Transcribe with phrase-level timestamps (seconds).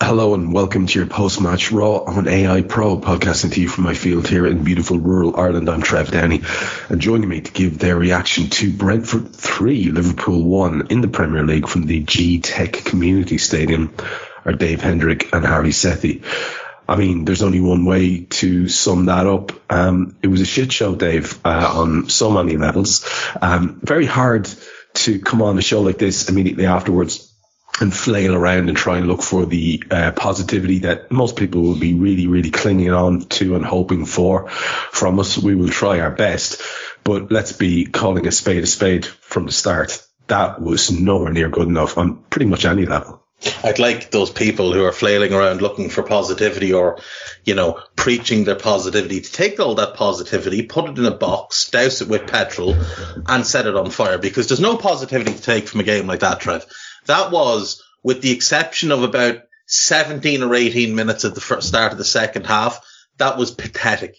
[0.00, 3.94] Hello and welcome to your post-match Raw on AI Pro, podcasting to you from my
[3.94, 5.68] field here in beautiful rural Ireland.
[5.68, 6.42] I'm Trev Downey,
[6.88, 11.42] and joining me to give their reaction to Brentford 3, Liverpool 1 in the Premier
[11.42, 13.92] League from the G-Tech Community Stadium
[14.44, 16.22] are Dave Hendrick and Hari Sethi.
[16.88, 19.50] I mean, there's only one way to sum that up.
[19.68, 23.04] Um, it was a shit show, Dave, uh, on so many levels.
[23.42, 24.48] Um, very hard
[24.94, 27.27] to come on a show like this immediately afterwards
[27.80, 31.78] and flail around and try and look for the uh, positivity that most people will
[31.78, 35.38] be really, really clinging on to and hoping for from us.
[35.38, 36.62] We will try our best,
[37.04, 40.04] but let's be calling a spade a spade from the start.
[40.26, 43.22] That was nowhere near good enough on pretty much any level.
[43.62, 46.98] I'd like those people who are flailing around looking for positivity or,
[47.44, 51.70] you know, preaching their positivity to take all that positivity, put it in a box,
[51.70, 52.74] douse it with petrol
[53.28, 56.20] and set it on fire because there's no positivity to take from a game like
[56.20, 56.66] that, Trev.
[57.08, 61.92] That was, with the exception of about 17 or 18 minutes at the first start
[61.92, 62.80] of the second half,
[63.16, 64.16] that was pathetic.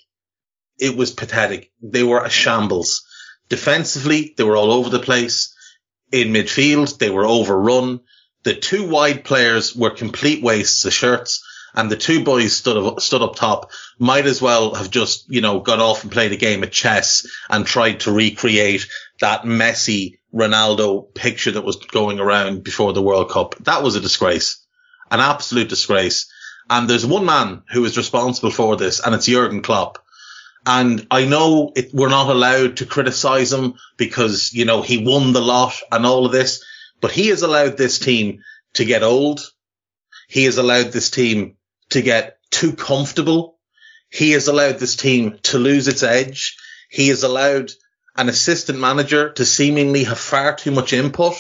[0.78, 1.72] It was pathetic.
[1.82, 3.06] They were a shambles.
[3.48, 5.56] Defensively, they were all over the place.
[6.12, 8.02] In midfield, they were overrun.
[8.44, 13.00] The two wide players were complete wastes of shirts and the two boys stood up,
[13.02, 16.38] stood up top might as well have just, you know, got off and played a
[16.38, 18.88] game of chess and tried to recreate
[19.22, 23.56] that Messi Ronaldo picture that was going around before the World Cup.
[23.62, 24.66] That was a disgrace,
[25.12, 26.32] an absolute disgrace.
[26.70, 29.98] And there's one man who is responsible for this and it's Jurgen Klopp.
[30.66, 35.34] And I know it, we're not allowed to criticize him because, you know, he won
[35.34, 36.64] the lot and all of this,
[37.02, 38.44] but he has allowed this team
[38.74, 39.42] to get old.
[40.28, 41.56] He has allowed this team
[41.90, 43.58] to get too comfortable.
[44.12, 46.58] He has allowed this team to lose its edge.
[46.90, 47.72] He has allowed
[48.20, 51.36] an assistant manager to seemingly have far too much input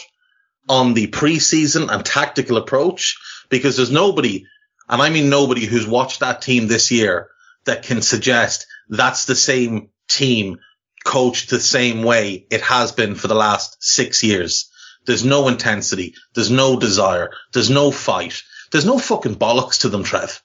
[0.70, 3.18] on the preseason and tactical approach
[3.50, 4.46] because there's nobody,
[4.88, 7.28] and I mean nobody who's watched that team this year
[7.66, 10.60] that can suggest that's the same team
[11.04, 14.72] coached the same way it has been for the last six years.
[15.06, 16.16] There's no intensity.
[16.34, 17.32] There's no desire.
[17.52, 18.42] There's no fight.
[18.72, 20.42] There's no fucking bollocks to them, Trev.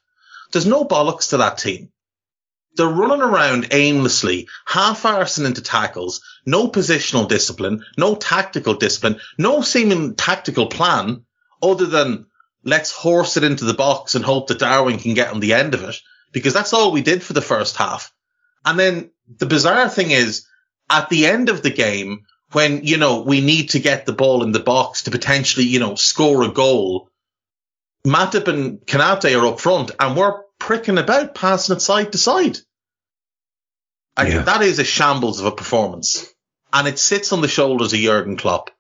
[0.51, 1.91] There's no bollocks to that team.
[2.77, 10.17] They're running around aimlessly, half-arsing into tackles, no positional discipline, no tactical discipline, no seeming
[10.17, 11.25] tactical plan
[11.63, 12.27] other than
[12.65, 15.75] let's horse it into the box and hope that Darwin can get on the end
[15.75, 15.97] of it
[16.33, 18.13] because that's all we did for the first half.
[18.65, 20.47] And then the bizarre thing is
[20.91, 24.43] at the end of the game, when, you know, we need to get the ball
[24.43, 27.11] in the box to potentially, you know, score a goal,
[28.07, 32.57] Matip and Konate are up front and we're pricking about, passing it side to side.
[34.19, 34.43] Yeah.
[34.45, 36.27] that is a shambles of a performance.
[36.73, 38.71] And it sits on the shoulders of Jurgen Klopp.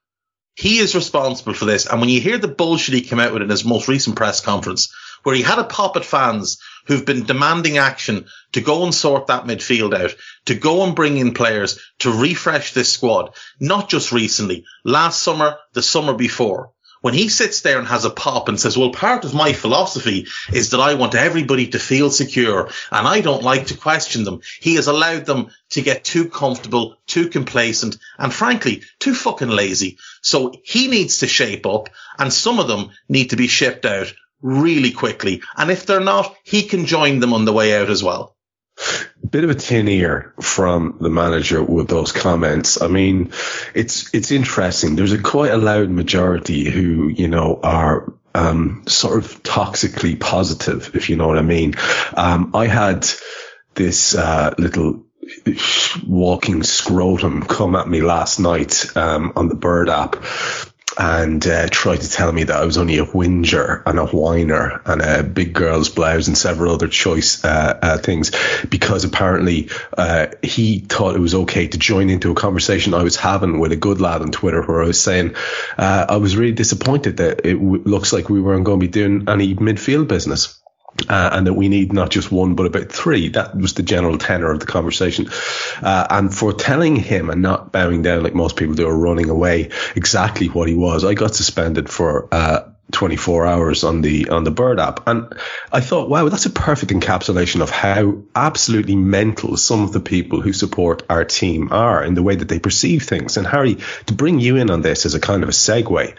[0.57, 1.85] He is responsible for this.
[1.85, 4.41] And when you hear the bullshit he came out with in his most recent press
[4.41, 4.95] conference,
[5.25, 9.27] where he had a pop at fans who've been demanding action to go and sort
[9.27, 10.15] that midfield out,
[10.47, 15.59] to go and bring in players to refresh this squad, not just recently, last summer,
[15.75, 16.74] the summer before
[17.05, 20.27] when he sits there and has a pop and says, well, part of my philosophy
[20.51, 24.41] is that I want everybody to feel secure and I don't like to question them.
[24.59, 29.99] He has allowed them to get too comfortable, too complacent, and frankly, too fucking lazy.
[30.23, 34.15] So he needs to shape up and some of them need to be shipped out
[34.41, 35.43] really quickly.
[35.59, 38.34] And if they're not, he can join them on the way out as well.
[39.35, 42.81] Bit of a tin ear from the manager with those comments.
[42.81, 43.33] I mean,
[43.75, 44.95] it's it's interesting.
[44.95, 50.95] There's a quite a loud majority who you know are um, sort of toxically positive,
[50.95, 51.75] if you know what I mean.
[52.17, 53.09] Um, I had
[53.75, 55.05] this uh, little
[56.07, 60.15] walking scrotum come at me last night um, on the Bird app
[60.99, 64.81] and uh, tried to tell me that I was only a whinger and a whiner
[64.85, 68.33] and a big girl's blouse and several other choice uh, uh, things
[68.69, 73.17] because apparently uh, he thought it was okay to join into a conversation I was
[73.17, 75.35] having with a good lad on Twitter where I was saying
[75.77, 78.91] uh, I was really disappointed that it w- looks like we weren't going to be
[78.91, 80.61] doing any midfield business.
[81.09, 83.29] Uh, and that we need not just one but about three.
[83.29, 85.29] That was the general tenor of the conversation.
[85.83, 89.29] Uh, and for telling him and not bowing down like most people do or running
[89.29, 94.45] away exactly what he was, I got suspended for uh, 24 hours on the on
[94.45, 95.35] the Bird app, and
[95.73, 100.41] I thought, wow, that's a perfect encapsulation of how absolutely mental some of the people
[100.41, 103.37] who support our team are in the way that they perceive things.
[103.37, 106.17] And Hari, to bring you in on this as a kind of a segue,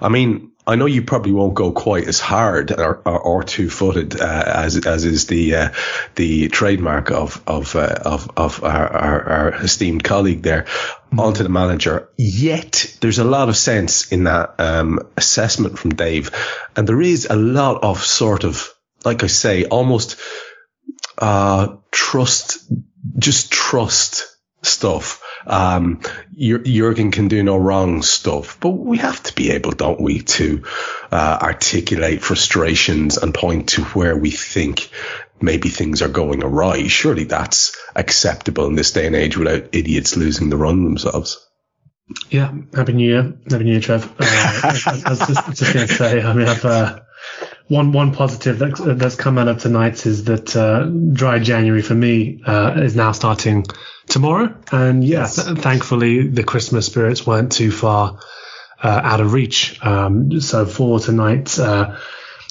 [0.00, 3.70] I mean, I know you probably won't go quite as hard or, or, or two
[3.70, 5.68] footed uh, as as is the uh,
[6.14, 11.20] the trademark of of uh, of, of our, our, our, esteemed colleague there mm-hmm.
[11.20, 12.10] onto the manager.
[12.18, 16.30] Yet there's a lot of sense in that um, assessment from Dave,
[16.76, 18.68] and there is a lot of sort of
[19.04, 20.20] like I say, almost
[21.16, 22.58] uh, trust,
[23.18, 24.26] just trust
[24.62, 26.00] stuff um,
[26.36, 30.64] Jurgen can do no wrong stuff, but we have to be able, don't we, to
[31.10, 34.90] uh, articulate frustrations and point to where we think
[35.40, 36.86] maybe things are going awry.
[36.88, 41.44] Surely that's acceptable in this day and age without idiots losing the run themselves.
[42.30, 44.04] Yeah, happy New Year, happy New Year, Trev.
[44.18, 47.00] Uh, I, I, was just, just going to say, I mean, I've uh,
[47.68, 51.94] one one positive that, that's come out of tonight is that uh, dry January for
[51.94, 53.66] me uh, is now starting
[54.06, 55.58] tomorrow, and yes, yes.
[55.58, 58.18] thankfully the Christmas spirits weren't too far
[58.82, 59.78] uh, out of reach.
[59.84, 61.98] Um, so for tonight, uh,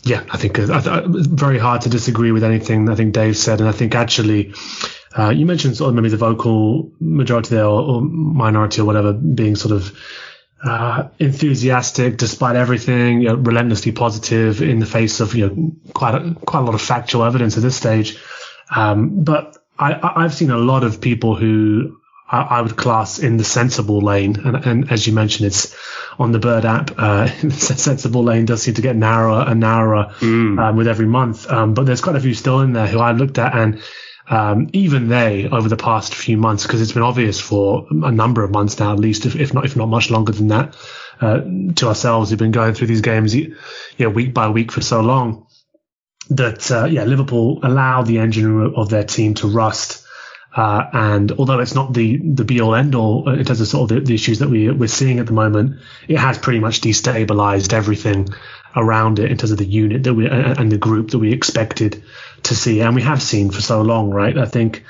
[0.03, 3.67] yeah, I think uh, very hard to disagree with anything I think Dave said, and
[3.67, 4.53] I think actually.
[5.17, 9.13] Uh, you mentioned sort of maybe the vocal majority there or, or minority or whatever
[9.13, 9.97] being sort of
[10.63, 16.15] uh, enthusiastic despite everything, you know, relentlessly positive in the face of you know quite
[16.15, 18.17] a, quite a lot of factual evidence at this stage.
[18.75, 23.37] Um, but I, have seen a lot of people who I, I, would class in
[23.37, 25.75] the sensible lane, and, and, as you mentioned, it's
[26.17, 26.91] on the Bird app.
[26.97, 30.59] Uh, the sensible lane does seem to get narrower and narrower mm.
[30.59, 31.49] um, with every month.
[31.49, 33.81] Um, but there's quite a few still in there who I looked at and
[34.29, 38.43] um, even they over the past few months, because it's been obvious for a number
[38.43, 40.75] of months now, at least, if, if not if not much longer than that,
[41.21, 41.41] uh,
[41.75, 43.55] to ourselves we've been going through these games, you
[43.99, 45.47] know, week by week for so long,
[46.29, 50.03] that uh, yeah, Liverpool allow the engine of their team to rust.
[50.55, 53.91] Uh, and although it's not the, the be all end all in terms of sort
[53.91, 56.81] of the, the, issues that we, we're seeing at the moment, it has pretty much
[56.81, 58.27] destabilized everything
[58.75, 62.03] around it in terms of the unit that we and the group that we expected
[62.43, 64.37] to see, and we have seen for so long, right?
[64.37, 64.83] I think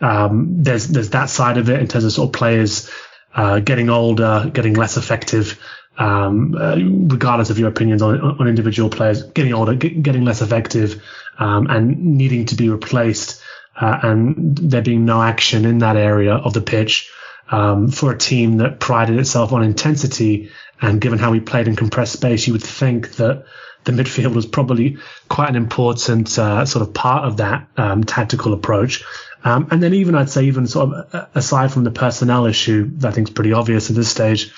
[0.00, 2.90] um, there's there's that side of it in terms of sort of players
[3.34, 5.60] uh, getting older, getting less effective,
[5.98, 10.42] um, uh, regardless of your opinions on, on individual players, getting older, get, getting less
[10.42, 11.02] effective,
[11.38, 13.42] um, and needing to be replaced,
[13.80, 17.10] uh, and there being no action in that area of the pitch.
[17.50, 21.76] Um, for a team that prided itself on intensity and given how we played in
[21.76, 23.44] compressed space, you would think that
[23.84, 24.98] the midfield was probably
[25.28, 29.04] quite an important uh, sort of part of that um, tactical approach.
[29.44, 32.90] Um, and then even I'd say even sort of uh, aside from the personnel issue,
[33.04, 34.52] I think is pretty obvious at this stage.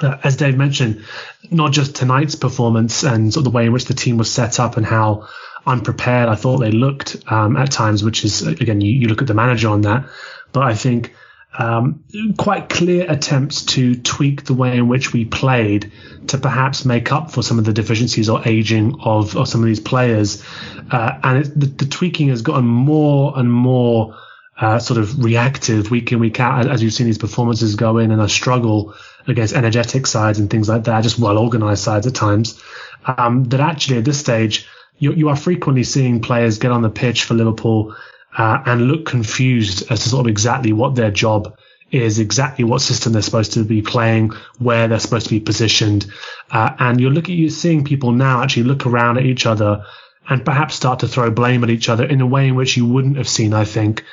[0.00, 1.04] Uh, as Dave mentioned,
[1.50, 4.58] not just tonight's performance and sort of the way in which the team was set
[4.58, 5.28] up and how
[5.66, 9.28] unprepared I thought they looked um, at times, which is again you, you look at
[9.28, 10.08] the manager on that,
[10.52, 11.14] but I think
[11.58, 12.04] um,
[12.38, 15.90] quite clear attempts to tweak the way in which we played
[16.28, 19.66] to perhaps make up for some of the deficiencies or aging of, of some of
[19.66, 20.44] these players.
[20.90, 24.16] Uh, and it, the, the, tweaking has gotten more and more
[24.60, 28.10] uh, sort of reactive week in, week out as you've seen these performances go in
[28.10, 28.94] and a struggle
[29.26, 32.62] against energetic sides and things like that, just well organized sides at times.
[33.04, 36.90] Um, that actually at this stage, you, you are frequently seeing players get on the
[36.90, 37.96] pitch for Liverpool
[38.36, 41.56] uh, and look confused as to sort of exactly what their job
[41.90, 46.06] is, exactly what system they're supposed to be playing, where they're supposed to be positioned.
[46.50, 49.84] Uh, and you're looking, at you're seeing people now actually look around at each other
[50.28, 52.86] and perhaps start to throw blame at each other in a way in which you
[52.86, 54.04] wouldn't have seen, I think,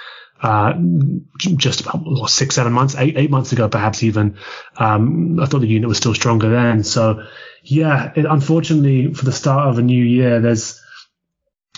[0.42, 0.74] uh,
[1.38, 4.38] just about what, six, seven months, eight, eight months ago, perhaps even.
[4.78, 6.84] Um, I thought the unit was still stronger then.
[6.84, 7.24] So,
[7.64, 10.82] yeah, it, unfortunately, for the start of a new year, there's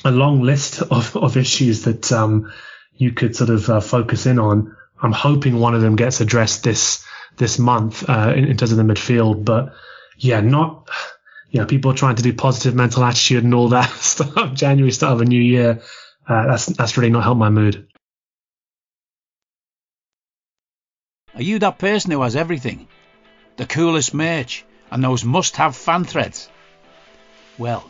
[0.06, 2.52] a long list of, of issues that, um,
[3.00, 4.76] you could sort of uh, focus in on.
[5.02, 7.04] I'm hoping one of them gets addressed this
[7.38, 9.74] this month uh, in, in, terms of the midfield, but
[10.18, 10.90] yeah, not.
[11.50, 14.54] Yeah, people are trying to do positive mental attitude and all that stuff.
[14.54, 15.82] January, start of a new year.
[16.28, 17.88] Uh, that's that's really not helped my mood.
[21.34, 22.88] Are you that person who has everything?
[23.56, 26.50] The coolest merch and those must-have fan threads?
[27.58, 27.90] Well,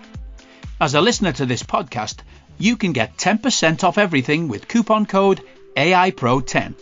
[0.81, 2.21] As a listener to this podcast,
[2.57, 5.39] you can get 10% off everything with coupon code
[5.77, 6.73] AIPRO10.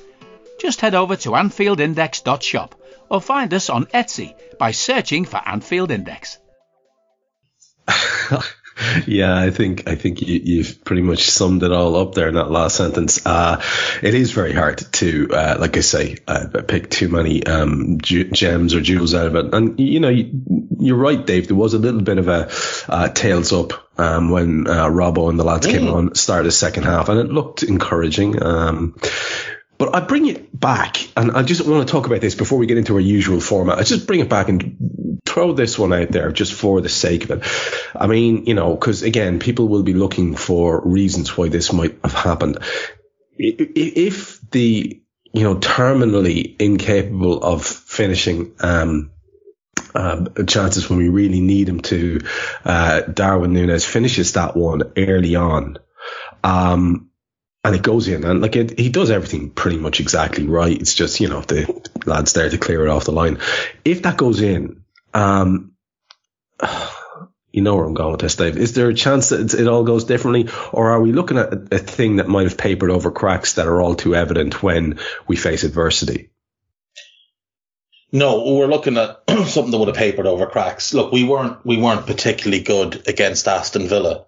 [0.58, 2.75] Just head over to AnfieldIndex.shop
[3.10, 6.38] or find us on Etsy by searching for Anfield Index.
[9.08, 12.36] yeah, I think I think you, have pretty much summed it all up there in
[12.36, 13.26] that last sentence.
[13.26, 13.62] Uh,
[14.02, 18.74] it is very hard to, uh, like I say, uh, pick too many um, gems
[18.74, 19.54] or jewels out of it.
[19.54, 21.48] And you know, you, are right, Dave.
[21.48, 22.50] There was a little bit of a
[22.88, 25.72] uh, tails up um, when uh, Robbo and the lads mm.
[25.72, 28.42] came on, started the second half, and it looked encouraging.
[28.42, 28.96] Um,
[29.80, 32.68] but I bring it back, and I just want to talk about this before we
[32.68, 33.80] get into our usual format.
[33.80, 37.24] I just bring it back and throw this one out there just for the sake
[37.24, 37.44] of it.
[37.96, 41.98] I mean, you know, because again, people will be looking for reasons why this might
[42.04, 42.58] have happened.
[43.38, 49.12] If the, you know, terminally incapable of finishing, um,
[49.96, 52.20] uh, chances when we really need him to,
[52.66, 55.78] uh, Darwin Nunez finishes that one early on.
[56.44, 57.09] Um,
[57.63, 60.80] and it goes in and like it, he does everything pretty much exactly right.
[60.80, 63.39] It's just, you know, the lads there to clear it off the line.
[63.84, 65.74] If that goes in, um,
[67.51, 68.58] you know where I'm going with this, Dave.
[68.58, 71.80] Is there a chance that it all goes differently, or are we looking at a,
[71.80, 75.63] thing that might have papered over cracks that are all too evident when we face
[75.63, 76.30] adversity?
[78.12, 80.94] No, we're looking at something that would have papered over cracks.
[80.94, 84.25] Look, we weren't we weren't particularly good against Aston Villa,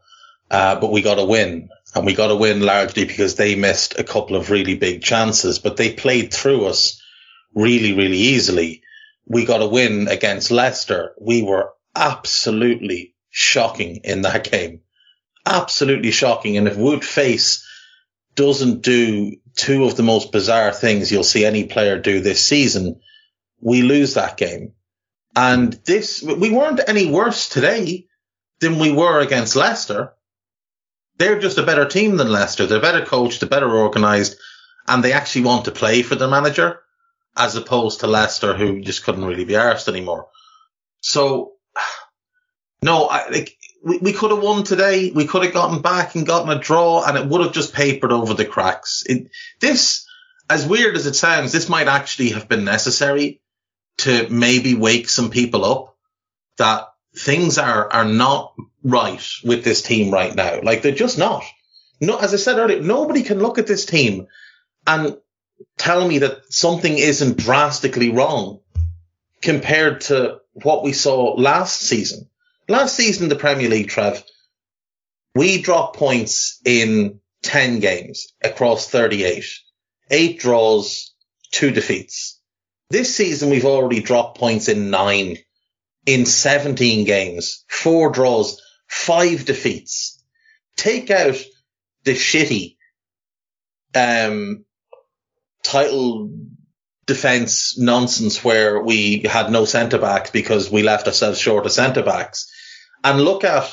[0.50, 4.00] uh, but we got a win, and we got a win largely because they missed
[4.00, 7.02] a couple of really big chances, but they played through us
[7.54, 8.84] really, really easily.
[9.26, 11.14] We got a win against Leicester.
[11.20, 14.82] We were absolutely shocking in that game.
[15.46, 16.58] Absolutely shocking.
[16.58, 17.64] And if Wout Faes
[18.36, 23.02] doesn't do two of the most bizarre things you'll see any player do this season,
[23.60, 24.74] we lose that game.
[25.36, 28.08] And this, we weren't any worse today
[28.62, 30.14] than we were against Leicester
[31.22, 32.66] they're just a better team than Leicester.
[32.66, 34.38] They're better coached, they're better organised,
[34.88, 36.82] and they actually want to play for their manager,
[37.38, 40.30] as opposed to Leicester, who just couldn't really be arsed anymore.
[41.02, 41.54] So,
[42.82, 45.12] no, I like we, we could have won today.
[45.12, 48.12] We could have gotten back and gotten a draw, and it would have just papered
[48.12, 49.04] over the cracks.
[49.06, 50.08] It, this,
[50.50, 53.42] as weird as it sounds, this might actually have been necessary
[54.00, 55.96] to maybe wake some people up
[56.58, 58.54] that things are are not
[58.84, 60.62] right with this team right now.
[60.62, 61.44] Like they're just not.
[62.00, 64.28] No, as I said earlier, nobody can look at this team
[64.88, 65.18] and
[65.78, 68.60] tell me that something isn't drastically wrong
[69.42, 72.28] compared to what we saw last season.
[72.68, 74.24] Last season in the Premier League, Trev,
[75.36, 79.46] we dropped points in 10 games across 38,
[80.10, 81.14] eight draws,
[81.52, 82.40] two defeats.
[82.90, 85.38] This season, we've already dropped points in nine
[86.06, 90.24] in 17 games, four draws, five defeats.
[90.76, 91.36] Take out
[92.04, 92.78] the shitty
[93.94, 94.66] um,
[95.64, 96.32] title
[97.06, 102.04] defense nonsense where we had no centre backs because we left ourselves short of centre
[102.04, 102.50] backs,
[103.04, 103.72] and look at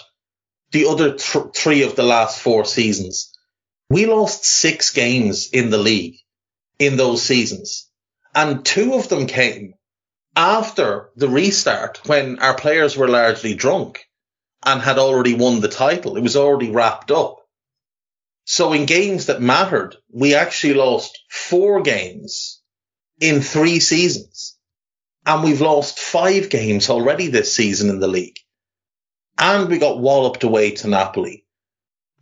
[0.73, 3.33] the other th- three of the last four seasons.
[3.91, 6.17] We lost six games in the league
[6.79, 7.89] in those seasons,
[8.35, 9.75] and two of them came
[10.39, 14.07] after the restart when our players were largely drunk
[14.65, 16.17] and had already won the title.
[16.17, 17.41] It was already wrapped up.
[18.45, 22.63] So in games that mattered, we actually lost four games
[23.21, 24.57] in three seasons.
[25.27, 28.39] And we've lost five games already this season in the league.
[29.39, 31.45] And we got walloped away to Napoli.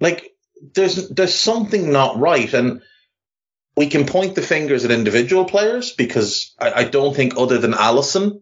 [0.00, 0.32] Like,
[0.75, 2.52] there's, there's something not right.
[2.52, 2.80] And
[3.76, 7.73] we can point the fingers at individual players because I, I don't think other than
[7.73, 8.40] Alisson,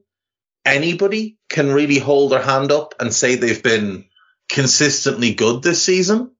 [0.64, 4.06] anybody can really hold their hand up and say they've been
[4.48, 6.30] consistently good this season.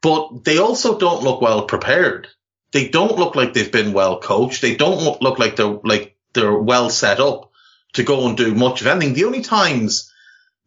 [0.00, 2.28] But they also don't look well prepared.
[2.72, 4.62] They don't look like they've been well coached.
[4.62, 7.50] They don't look like they're like they're well set up
[7.94, 9.14] to go and do much of anything.
[9.14, 10.10] The only times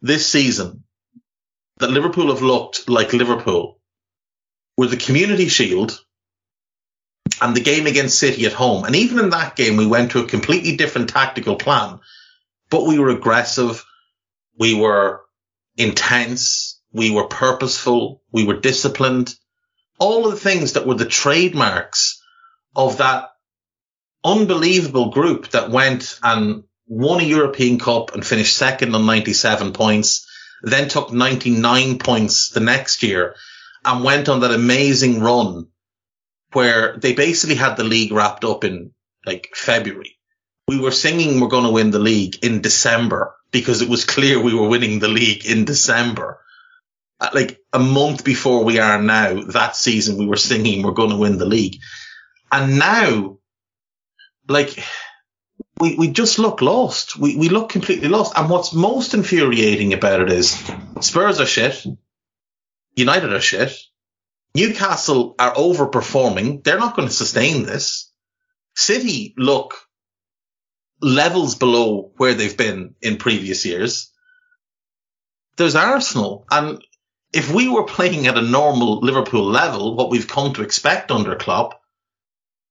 [0.01, 0.83] this season
[1.77, 3.79] that Liverpool have looked like Liverpool
[4.77, 6.04] were the Community Shield
[7.41, 8.85] and the game against City at home.
[8.85, 11.99] And even in that game, we went to a completely different tactical plan,
[12.69, 13.83] but we were aggressive.
[14.57, 15.21] We were
[15.75, 16.81] intense.
[16.93, 18.21] We were purposeful.
[18.31, 19.35] We were disciplined.
[19.99, 22.21] All of the things that were the trademarks
[22.75, 23.29] of that
[24.23, 30.27] unbelievable group that went and won a European Cup and finished second on 97 points,
[30.61, 33.35] then took 99 points the next year
[33.83, 35.67] and went on that amazing run
[36.55, 38.91] where they basically had the league wrapped up in
[39.25, 40.17] like February.
[40.67, 44.41] We were singing we're going to win the league in December because it was clear
[44.41, 46.39] we were winning the league in December.
[47.19, 51.11] Uh, like a month before we are now, that season we were singing we're going
[51.11, 51.77] to win the league.
[52.51, 53.37] And now,
[54.47, 54.83] like,
[55.79, 57.17] we, we just look lost.
[57.17, 58.33] We, we look completely lost.
[58.37, 60.61] And what's most infuriating about it is
[61.01, 61.85] Spurs are shit.
[62.95, 63.77] United are shit.
[64.55, 66.63] Newcastle are overperforming.
[66.63, 68.09] They're not going to sustain this.
[68.73, 69.75] City look
[71.01, 74.13] levels below where they've been in previous years.
[75.57, 76.45] There's Arsenal.
[76.49, 76.81] And
[77.33, 81.35] if we were playing at a normal Liverpool level, what we've come to expect under
[81.35, 81.81] Klopp,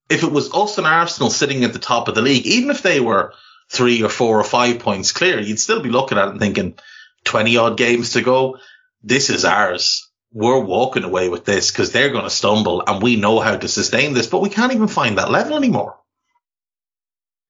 [0.08, 2.80] if it was us and Arsenal sitting at the top of the league, even if
[2.80, 3.34] they were
[3.68, 6.78] three or four or five points clear, you'd still be looking at it and thinking
[7.24, 8.56] 20 odd games to go.
[9.02, 13.16] This is ours we're walking away with this because they're going to stumble and we
[13.16, 15.96] know how to sustain this, but we can't even find that level anymore.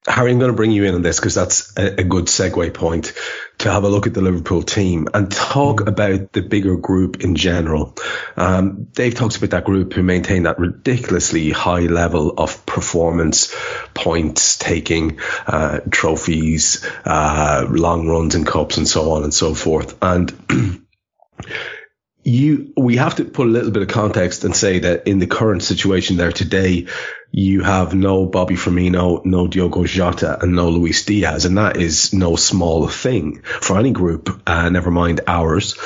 [0.07, 2.75] Hari, I'm going to bring you in on this because that's a, a, good segue
[2.75, 3.15] point
[3.57, 7.37] to have a look at the Liverpool team and talk about the bigger group in
[7.37, 7.97] general.
[8.37, 13.55] Um, Dave talks about that group who maintain that ridiculously high level of performance,
[13.95, 19.97] points taking, uh, trophies, uh, long runs in cups and so on and so forth.
[20.03, 20.31] And
[22.25, 25.27] you we have to put a little bit of context and say that in the
[25.27, 26.87] current situation there today,
[27.31, 32.15] you have no Bobby Firmino, no Diogo Jota, and no Luis Diaz, and that is
[32.15, 34.41] no small thing for any group.
[34.47, 35.77] Uh, never mind ours.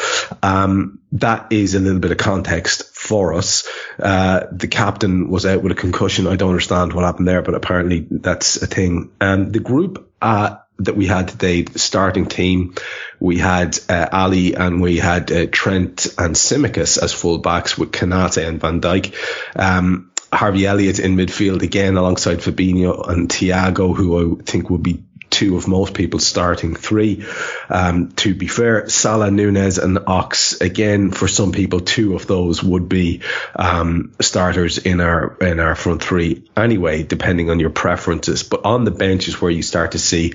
[0.43, 3.67] Um, that is a little bit of context for us.
[3.99, 6.27] Uh, the captain was out with a concussion.
[6.27, 9.11] I don't understand what happened there, but apparently that's a thing.
[9.21, 12.75] Um, the group uh, that we had today, the starting team,
[13.19, 18.47] we had uh, Ali and we had uh, Trent and Tsimikas as fullbacks with Konate
[18.47, 19.15] and Van Dijk.
[19.57, 25.03] Um, Harvey Elliott in midfield again alongside Fabinho and Thiago, who I think will be
[25.39, 27.25] two of most people starting three.
[27.69, 32.61] Um, to be fair, Salah, Nunez, and Ox again for some people, two of those
[32.61, 33.23] would be
[33.55, 38.43] um, starters in our in our front three anyway, depending on your preferences.
[38.43, 40.35] But on the bench is where you start to see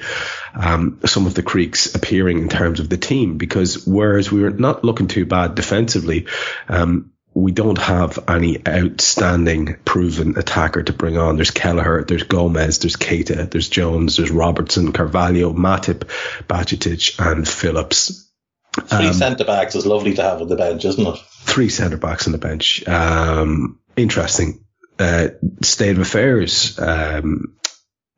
[0.55, 4.51] um, some of the creaks appearing in terms of the team because whereas we were
[4.51, 6.27] not looking too bad defensively.
[6.69, 11.35] Um, we don't have any outstanding proven attacker to bring on.
[11.35, 16.09] There's Kelleher, there's Gomez, there's Keita, there's Jones, there's Robertson, Carvalho, Matip,
[16.47, 18.29] Bajcetic, and Phillips.
[18.73, 21.19] Three um, centre backs is lovely to have on the bench, isn't it?
[21.41, 22.87] Three centre backs on the bench.
[22.87, 24.63] Um, interesting
[24.99, 25.29] uh,
[25.61, 27.55] state of affairs, um,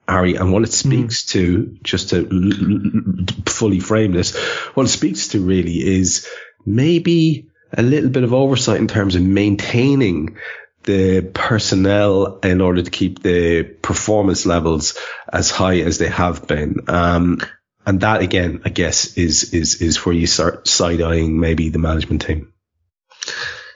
[0.08, 1.30] Hari, and what it speaks mm.
[1.32, 4.36] to, just to l- l- fully frame this,
[4.76, 6.28] what it speaks to really is
[6.66, 10.38] maybe a little bit of oversight in terms of maintaining
[10.84, 14.98] the personnel in order to keep the performance levels
[15.32, 16.82] as high as they have been.
[16.88, 17.40] Um,
[17.86, 21.80] and that again, I guess, is is is where you start side eyeing maybe the
[21.80, 22.54] management team.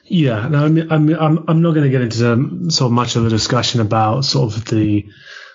[0.04, 3.30] Yeah, no, I'm I'm I'm not going to get into um, so much of a
[3.30, 5.08] discussion about sort of the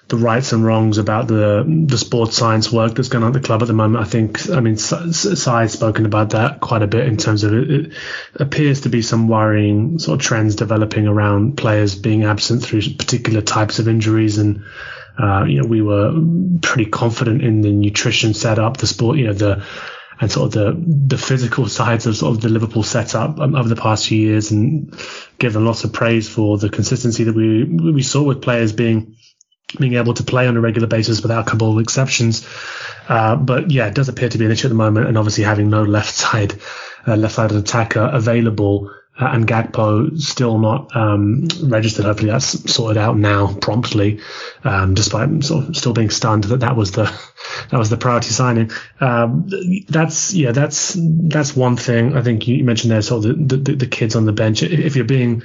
[0.09, 3.47] the rights and wrongs about the the sports science work that's going on at the
[3.47, 4.05] club at the moment.
[4.05, 7.71] I think, I mean, Sai's spoken about that quite a bit in terms of it,
[7.71, 7.93] it
[8.35, 13.41] appears to be some worrying sort of trends developing around players being absent through particular
[13.41, 14.65] types of injuries and.
[15.17, 16.13] Uh, you know, we were
[16.61, 19.65] pretty confident in the nutrition setup, the sport, you know, the
[20.21, 23.69] and sort of the the physical sides of sort of the Liverpool setup um, over
[23.69, 24.93] the past few years, and
[25.39, 29.17] given lots of praise for the consistency that we we saw with players being
[29.79, 32.47] being able to play on a regular basis without couple of exceptions.
[33.09, 35.45] Uh, but yeah, it does appear to be an issue at the moment, and obviously
[35.45, 36.55] having no left side,
[37.07, 38.91] uh, left sided attacker available.
[39.17, 42.05] Uh, and Gakpo still not um, registered.
[42.05, 44.21] Hopefully that's sorted out now promptly,
[44.65, 47.05] um, despite sort of still being stunned that that was the
[47.71, 48.73] that was the priority signing.
[49.01, 49.49] Um,
[49.89, 52.17] that's yeah, that's that's one thing.
[52.17, 53.03] I think you mentioned there.
[53.03, 54.65] Sort of the, the, the kids on the bench.
[54.65, 55.45] If you're being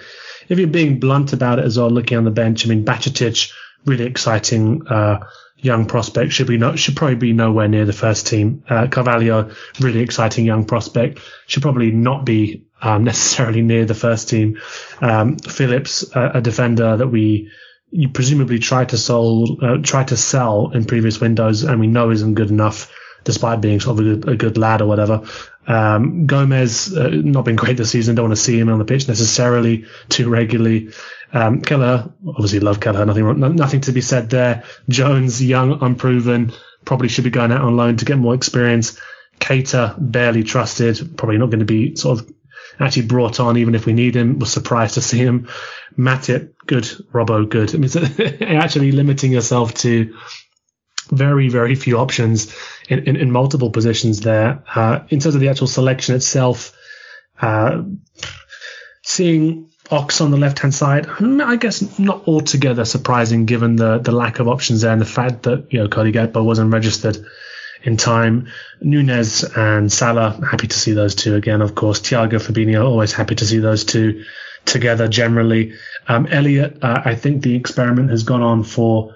[0.50, 3.52] if you're being blunt about it as well, looking on the bench, I mean, Bajcetic,
[3.86, 5.26] really exciting uh,
[5.58, 8.64] young prospect, should be not should probably be nowhere near the first team.
[8.70, 14.30] Uh, Carvalho, really exciting young prospect, should probably not be um, necessarily near the first
[14.30, 14.60] team.
[15.02, 17.52] Um, Phillips, uh, a defender that we
[17.92, 22.12] you presumably tried to sell, uh, tried to sell in previous windows, and we know
[22.12, 25.24] isn't good enough, despite being sort of a good, a good lad or whatever.
[25.68, 28.16] Um, Gomez uh, not been great this season.
[28.16, 30.90] Don't want to see him on the pitch necessarily too regularly.
[31.32, 33.06] Um, obviously love Kelleher.
[33.06, 34.64] Nothing, nothing to be said there.
[34.88, 36.54] Jones, young, unproven,
[36.86, 39.00] probably should be going out on loan to get more experience.
[39.40, 42.34] Keita, barely trusted, probably not going to be sort of
[42.80, 44.40] actually brought on even if we need him.
[44.40, 45.48] Was surprised to see him.
[45.98, 46.84] Matip, good.
[46.84, 47.74] Robbo, good.
[47.76, 50.16] I mean, actually limiting yourself to
[51.12, 52.54] very, very few options
[52.88, 54.64] in, in, in multiple positions there.
[54.74, 56.76] Uh, in terms of the actual selection itself,
[57.42, 57.84] uh,
[59.04, 63.98] seeing Ox on the left hand side, hmm, I guess not altogether surprising given the,
[63.98, 67.18] the lack of options there and the fact that, you know, Cody Gakpo wasn't registered
[67.84, 68.48] in time.
[68.82, 72.02] Nunez and Salah, happy to see those two again, of course.
[72.02, 74.26] Thiago Fabinho, always happy to see those two
[74.66, 75.74] together generally.
[76.08, 79.16] Um, Elliott, uh, I think the experiment has gone on for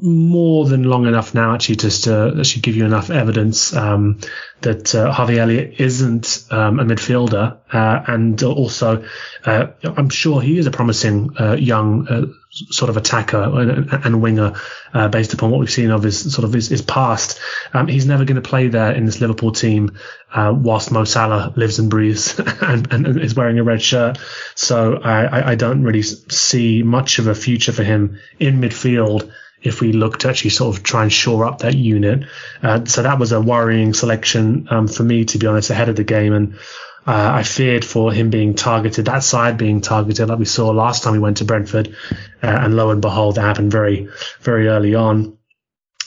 [0.00, 4.18] more than long enough now actually just to actually give you enough evidence um,
[4.62, 9.04] that uh, Harvey Elliott isn't um, a midfielder uh, and also
[9.44, 14.22] uh, I'm sure he is a promising uh, young uh, sort of attacker and, and
[14.22, 14.54] winger
[14.92, 17.38] uh, based upon what we've seen of his sort of his, his past.
[17.72, 19.96] Um, he's never going to play there in this Liverpool team
[20.34, 24.18] whilst Mo Salah lives and breathes and, and, is wearing a red shirt.
[24.56, 29.30] So I, I don't really see much of a future for him in midfield
[29.64, 32.28] if we look to actually sort of try and shore up that unit.
[32.62, 35.96] Uh, so that was a worrying selection um, for me, to be honest, ahead of
[35.96, 36.34] the game.
[36.34, 36.54] And
[37.06, 41.02] uh, I feared for him being targeted, that side being targeted, like we saw last
[41.02, 41.96] time we went to Brentford.
[42.42, 44.08] Uh, and lo and behold, that happened very,
[44.40, 45.38] very early on.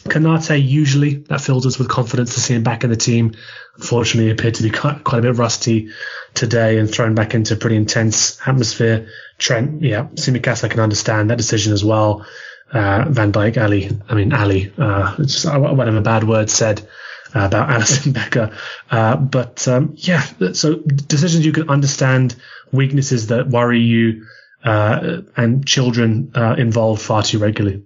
[0.04, 3.34] Konate usually that fills us with confidence to see him back in the team.
[3.76, 5.89] Unfortunately, appeared to be quite, quite a bit rusty
[6.36, 9.10] today and thrown back into a pretty intense atmosphere.
[9.39, 12.26] Trent, yeah, Tsimikas, I can understand that decision as well
[12.73, 16.88] uh, Van Dijk Ali, I mean Ali, uh, uh, whatever bad word said
[17.36, 18.51] uh, about Alisson Becker.
[18.89, 22.36] Uh, but um, yeah, so decisions you can understand,
[22.71, 24.25] weaknesses that worry you,
[24.63, 27.84] uh, and children involved far too regularly.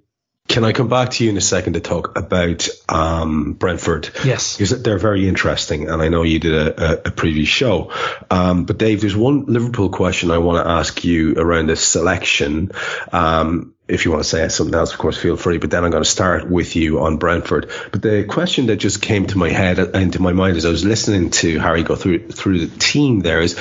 [0.52, 4.10] Can I come back to you in a second to talk about um, Brentford?
[4.26, 4.58] Yes.
[4.58, 7.94] Because they're very interesting, and I know you did a, a previous show.
[8.30, 12.72] Um, but Dave, there's one Liverpool question I want to ask you around the selection.
[13.14, 15.58] Um, if you want to say something else, of course, feel free.
[15.58, 17.70] But then I'm going to start with you on Brentford.
[17.92, 20.66] But the question that just came to my head uh, and to my mind as
[20.66, 23.60] I was listening to Hari go through through the team there is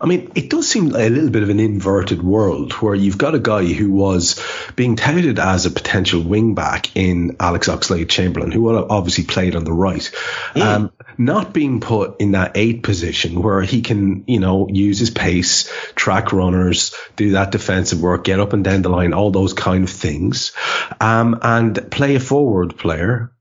[0.00, 3.18] I mean, it does seem like a little bit of an inverted world where you've
[3.18, 4.42] got a guy who was
[4.74, 9.64] being touted as a potential wing back in Alex Oxlade Chamberlain, who obviously played on
[9.64, 10.10] the right,
[10.54, 10.62] mm.
[10.62, 15.10] um, not being put in that eight position where he can, you know, use his
[15.10, 19.52] pace, track runners, do that defensive work, get up and down the line, all those
[19.52, 20.52] kind of things,
[21.00, 23.32] um, and play a forward player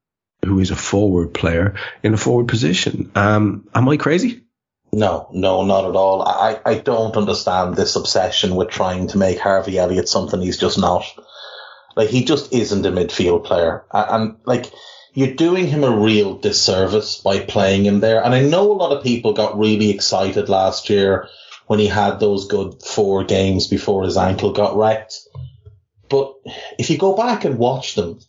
[0.43, 3.12] who is a forward player in a forward position.
[3.15, 4.43] Um, am I crazy?
[4.91, 6.23] No, no, not at all.
[6.23, 10.80] I, I don't understand this obsession with trying to make Harvey Elliott something he's just
[10.80, 11.04] not.
[11.95, 13.84] Like, he just isn't a midfield player.
[13.91, 14.71] And, like,
[15.13, 18.23] you're doing him a real disservice by playing him there.
[18.23, 21.28] And I know a lot of people got really excited last year
[21.67, 25.19] when he had those good four games before his ankle got wrecked.
[26.10, 26.34] But
[26.80, 28.19] if you go back and watch them,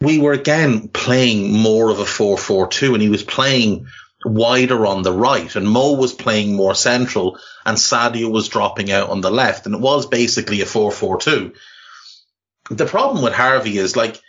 [0.00, 3.86] we were again playing more of a 4-4-2 and he was playing
[4.24, 9.10] wider on the right and Mo was playing more central and Sadio was dropping out
[9.10, 11.54] on the left and it was basically a 4-4-2.
[12.70, 14.20] The problem with Harvey is like,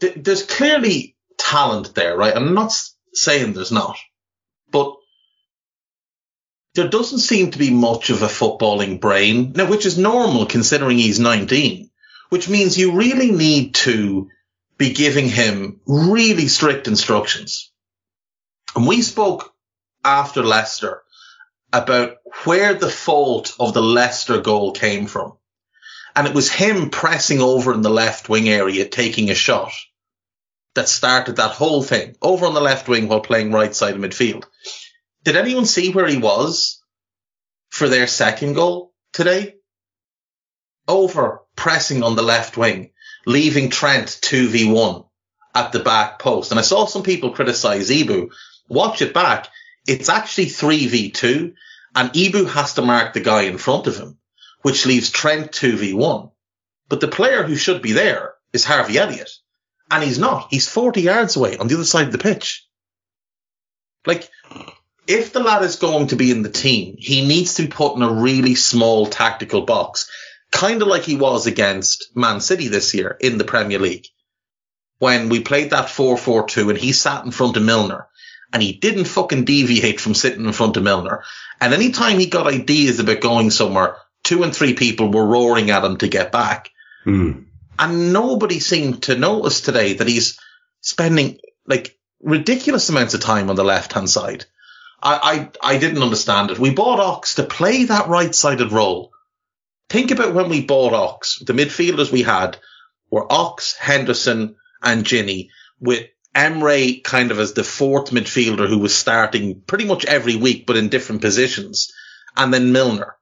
[0.00, 2.34] th- there's clearly talent there, right?
[2.34, 2.72] I'm not
[3.12, 3.98] saying there's not,
[4.70, 4.96] but
[6.74, 10.96] there doesn't seem to be much of a footballing brain now, which is normal considering
[10.96, 11.90] he's 19,
[12.30, 14.30] which means you really need to
[14.78, 17.69] be giving him really strict instructions
[18.74, 19.52] and we spoke
[20.04, 21.02] after Leicester
[21.72, 25.36] about where the fault of the Leicester goal came from.
[26.16, 29.72] And it was him pressing over in the left wing area, taking a shot
[30.74, 34.00] that started that whole thing over on the left wing while playing right side of
[34.00, 34.44] midfield.
[35.24, 36.82] Did anyone see where he was
[37.68, 39.56] for their second goal today?
[40.88, 42.90] Over pressing on the left wing,
[43.26, 45.06] leaving Trent 2v1
[45.54, 46.50] at the back post.
[46.50, 48.30] And I saw some people criticize Ibou
[48.70, 49.48] watch it back,
[49.86, 51.52] it's actually 3v2
[51.94, 54.16] and Ibou has to mark the guy in front of him.
[54.62, 56.30] which leaves Trent 2v1.
[56.88, 59.30] But the player who should be there is Harvey Elliott.
[59.90, 60.48] And he's not.
[60.50, 62.66] He's 40 yards away on the other side of the pitch.
[64.06, 64.28] Like,
[65.06, 67.96] if the lad is going to be in the team, he needs to be put
[67.96, 70.10] in a really small tactical box,
[70.52, 74.06] kind of like he was against Man City this year in the Premier League.
[74.98, 78.06] When we played that 4-4-2 and he sat in front of Milner
[78.52, 81.22] and he didn't fucking deviate from sitting in front of Milner.
[81.60, 85.84] And anytime he got ideas about going somewhere, two and three people were roaring at
[85.84, 86.70] him to get back.
[87.06, 87.46] Mm.
[87.78, 90.38] And nobody seemed to notice today that he's
[90.80, 94.44] spending like ridiculous amounts of time on the left hand side.
[95.02, 96.58] I, I, I didn't understand it.
[96.58, 99.12] We bought Ox to play that right sided role.
[99.88, 101.38] Think about when we bought Ox.
[101.38, 102.58] The midfielders we had
[103.10, 105.48] were Ox, Henderson, and Gini
[105.80, 106.06] with
[106.40, 110.78] Emre kind of as the fourth midfielder who was starting pretty much every week, but
[110.78, 111.92] in different positions.
[112.34, 113.16] And then Milner.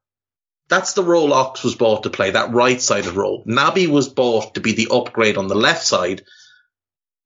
[0.69, 3.43] That's the role Ox was bought to play, that right sided role.
[3.45, 6.23] Naby was bought to be the upgrade on the left side.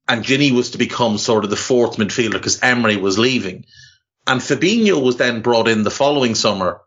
[0.09, 3.67] And Gini was to become sort of the fourth midfielder because Emre was leaving.
[4.27, 6.81] And Fabinho was then brought in the following summer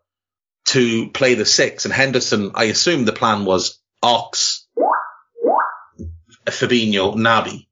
[0.66, 1.84] to play the six.
[1.84, 4.66] And Henderson, I assume the plan was Ox,
[6.46, 7.65] Fabinho, Naby.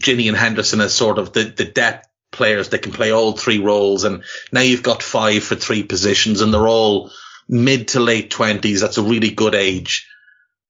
[0.00, 3.58] Gini and Henderson as sort of the, the depth players that can play all three
[3.58, 4.04] roles.
[4.04, 7.10] And now you've got five for three positions and they're all
[7.48, 8.80] mid to late twenties.
[8.80, 10.08] That's a really good age.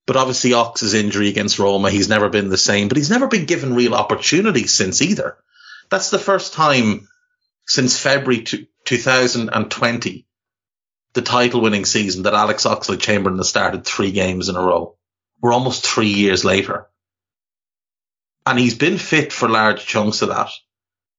[0.07, 3.45] But obviously Ox's injury against Roma, he's never been the same, but he's never been
[3.45, 5.37] given real opportunities since either.
[5.91, 7.09] That's the first time
[7.67, 8.45] since February
[8.85, 10.27] 2020,
[11.15, 14.97] the title winning season that Alex Oxlade Chamberlain has started three games in a row.
[15.41, 16.87] We're almost three years later.
[18.47, 20.51] And he's been fit for large chunks of that.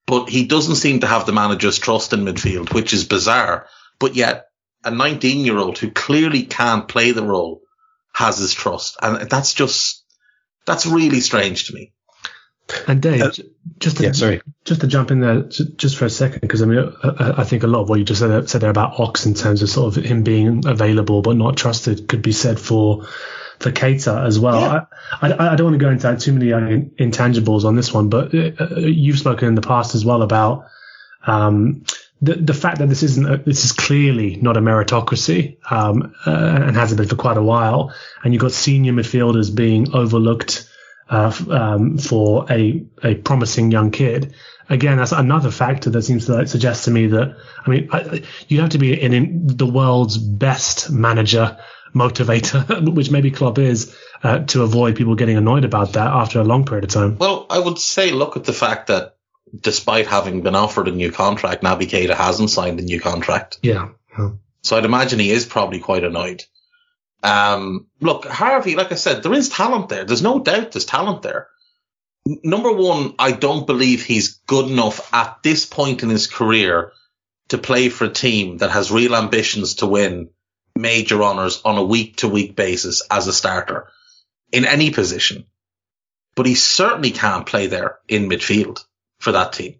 [0.05, 3.67] But he doesn't seem to have the manager's trust in midfield, which is bizarre.
[3.99, 4.45] But yet
[4.85, 7.61] a 19 year old who clearly can't play the role
[8.13, 8.97] has his trust.
[9.01, 10.05] And that's just,
[10.65, 11.91] that's really strange to me.
[12.87, 13.31] And Dave, uh,
[13.79, 16.65] just to, yeah, sorry, just to jump in there just for a second, because I
[16.65, 18.99] mean, I, I, think a lot of what you just said, uh, said there about
[18.99, 22.59] Ox in terms of sort of him being available but not trusted could be said
[22.59, 23.07] for
[23.59, 24.61] for Keita as well.
[24.61, 24.85] Yeah.
[25.21, 28.33] I, I, I, don't want to go into too many intangibles on this one, but
[28.33, 30.67] uh, you've spoken in the past as well about
[31.25, 31.83] um,
[32.21, 36.61] the the fact that this isn't a, this is clearly not a meritocracy um, uh,
[36.65, 37.93] and hasn't been for quite a while,
[38.23, 40.69] and you've got senior midfielders being overlooked
[41.09, 44.33] uh, um, for a a promising young kid.
[44.69, 48.23] Again, that's another factor that seems to like, suggest to me that I mean I,
[48.47, 51.57] you have to be in, in the world's best manager
[51.97, 56.43] motivator, which maybe Klopp is, uh, to avoid people getting annoyed about that after a
[56.43, 57.17] long period of time.
[57.17, 59.17] Well, I would say look at the fact that
[59.60, 63.60] despite having been offered a new contract, Naby Keita hasn't signed a new contract.
[63.62, 63.89] Yeah.
[64.17, 64.31] yeah.
[64.62, 66.43] So I'd imagine he is probably quite annoyed.
[67.23, 70.05] Um, look, Harvey, like I said, there is talent there.
[70.05, 71.47] There's no doubt there's talent there.
[72.43, 76.91] Number one, I don't believe he's good enough at this point in his career
[77.49, 80.29] to play for a team that has real ambitions to win
[80.79, 83.87] major honours on a week to week basis as a starter
[84.51, 85.45] in any position.
[86.35, 88.83] But he certainly can't play there in midfield
[89.19, 89.79] for that team.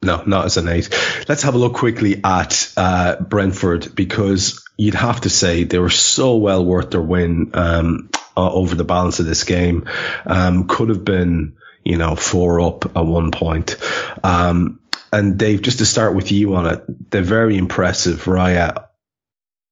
[0.00, 0.88] No, not as an eight.
[1.28, 5.90] Let's have a look quickly at uh, Brentford because you'd have to say they were
[5.90, 9.88] so well worth their win um, uh, over the balance of this game.
[10.24, 13.76] Um, could have been, you know, four up at one point.
[14.22, 14.78] Um,
[15.12, 18.87] and Dave, just to start with you on it, they're very impressive Raya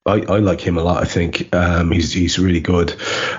[0.06, 1.02] I, I like him a lot.
[1.02, 2.94] I think um, he's he's really good.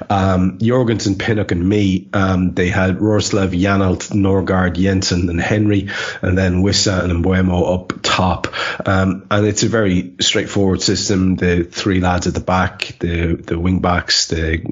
[0.10, 2.10] Um, Jorgensen, Pinnock, and Mee.
[2.14, 5.90] Um, they had Roerslev, Janelt, Norgaard, Jensen, and Henry,
[6.22, 8.48] and then Wissa and Mbeumo up top.
[8.86, 11.36] Um, and it's a very straightforward system.
[11.38, 14.66] The three lads at the back, the the wing backs, the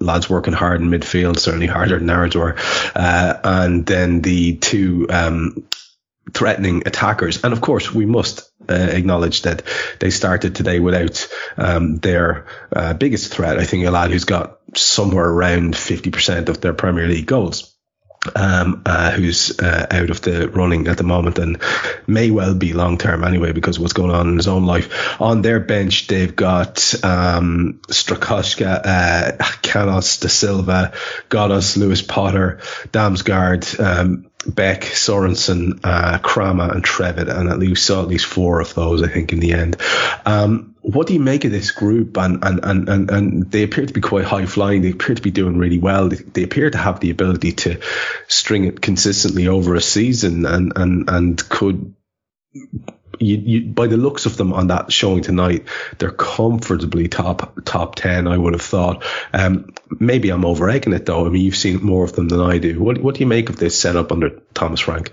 [0.00, 2.56] lads working hard in midfield, certainly harder than ours were,
[2.94, 5.66] uh, and then the two um,
[6.32, 7.44] threatening attackers.
[7.44, 9.62] And of course, we must uh, acknowledge that
[10.00, 13.58] they started today without um, their uh, biggest threat.
[13.58, 17.72] I think a lad who's got somewhere around 50% of their Premier League goals.
[18.34, 21.62] Um, uh, who's uh, out of the running at the moment and
[22.08, 25.20] may well be long term anyway because what's going on in his own life.
[25.20, 29.32] On their bench, they've got um, Strakosha, uh,
[29.72, 30.92] Da Silva,
[31.28, 32.58] Ghoddos, Lewis Potter,
[32.90, 38.60] Damsgaard, um, Beck, Sorensen, uh, Kramer, and Trevitt, and at least saw at least four
[38.60, 39.76] of those, I think, in the end.
[40.24, 42.16] Um, what do you make of this group?
[42.16, 44.82] And, and, and, and, and they appear to be quite high flying.
[44.82, 46.08] They appear to be doing really well.
[46.08, 47.80] They, they appear to have the ability to
[48.28, 51.94] string it consistently over a season and, and, and could
[53.18, 55.64] you, you, by the looks of them on that showing tonight,
[55.98, 58.26] they're comfortably top top ten.
[58.26, 59.04] I would have thought.
[59.32, 61.26] Um, maybe I'm over egging it though.
[61.26, 62.80] I mean, you've seen more of them than I do.
[62.80, 65.12] What what do you make of this setup under Thomas Frank?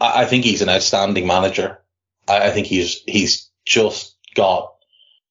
[0.00, 1.80] I think he's an outstanding manager.
[2.26, 4.74] I think he's he's just got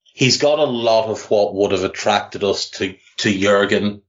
[0.03, 4.01] he's got a lot of what would have attracted us to to Jurgen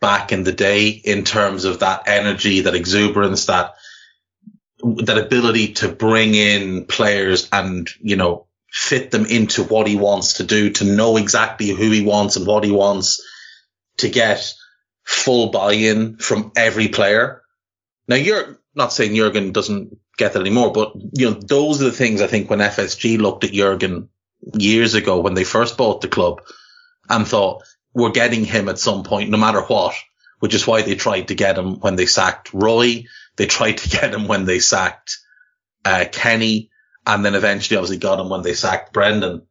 [0.00, 3.74] back in the day in terms of that energy, that exuberance, that
[4.82, 10.34] that ability to bring in players and you know fit them into what he wants
[10.34, 13.22] to do, to know exactly who he wants and what he wants,
[13.98, 14.52] to get
[15.04, 17.42] full buy-in from every player.
[18.06, 21.92] Now you're not saying Jurgen doesn't get that anymore, but you know those are the
[21.92, 24.10] things I think when FSG looked at Jurgen
[24.54, 26.42] years ago when they first bought the club
[27.08, 27.64] and thought
[27.94, 29.94] we're getting him at some point, no matter what,
[30.40, 33.04] which is why they tried to get him when they sacked Roy.
[33.38, 35.18] They tried to get him when they sacked
[35.84, 36.70] uh, Kenny,
[37.06, 39.46] and then eventually obviously got him when they sacked Brendan.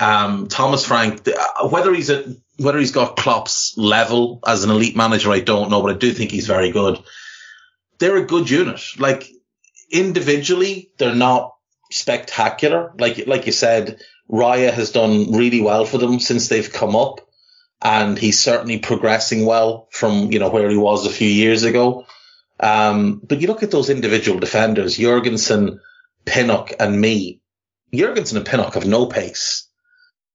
[0.00, 2.24] Um, Thomas Frank, uh, whether he's at,
[2.58, 6.12] whether he's got Klopp's level as an elite manager, I don't know, but I do
[6.12, 7.02] think he's very good.
[7.98, 8.80] They're a good unit.
[8.98, 9.28] Like
[9.90, 11.54] individually, they're not
[11.90, 12.92] spectacular.
[12.98, 17.20] Like, like you said, Raya has done really well for them since they've come up
[17.82, 22.06] and he's certainly progressing well from, you know, where he was a few years ago.
[22.58, 25.80] Um, but you look at those individual defenders, Jorgensen,
[26.24, 27.40] Pinnock and Mee.
[27.94, 29.68] Jorgensen and Pinnock have no pace.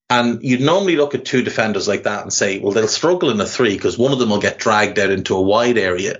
[0.10, 3.40] And you'd normally look at two defenders like that and say, well, they'll struggle in
[3.40, 6.20] a three because one of them will get dragged out into a wide area,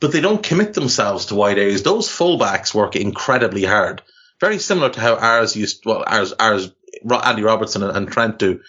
[0.00, 1.82] but they don't commit themselves to wide areas.
[1.82, 4.02] Those fullbacks work incredibly hard.
[4.38, 6.72] Very similar to how ours used, well, ours, ours,
[7.24, 8.60] Andy Robertson and, and Trent do.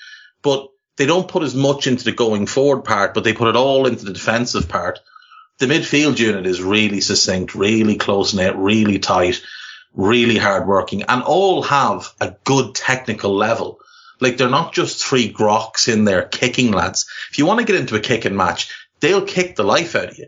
[0.41, 3.55] But they don't put as much into the going forward part, but they put it
[3.55, 4.99] all into the defensive part.
[5.63, 9.41] The midfield unit is really succinct, really close knit, really tight,
[9.93, 13.79] really hard working, and all have a good technical level.
[14.19, 17.09] Like they're not just three grocks in there kicking lads.
[17.31, 20.17] If you want to get into a kicking match, they'll kick the life out of
[20.17, 20.27] you,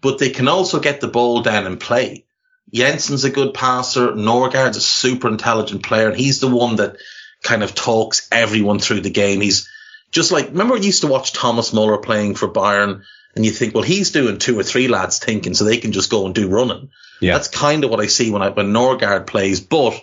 [0.00, 2.24] but they can also get the ball down and play.
[2.72, 4.12] Jensen's a good passer.
[4.12, 6.96] Norgaard's a super intelligent player, and he's the one that
[7.42, 9.42] kind of talks everyone through the game.
[9.42, 9.68] He's
[10.10, 13.02] just like, remember I used to watch Thomas Muller playing for Bayern
[13.34, 16.10] and you think, well, he's doing two or three lads thinking so they can just
[16.10, 16.90] go and do running.
[17.20, 17.34] Yeah.
[17.34, 20.00] That's kind of what I see when I, when Norgaard plays, but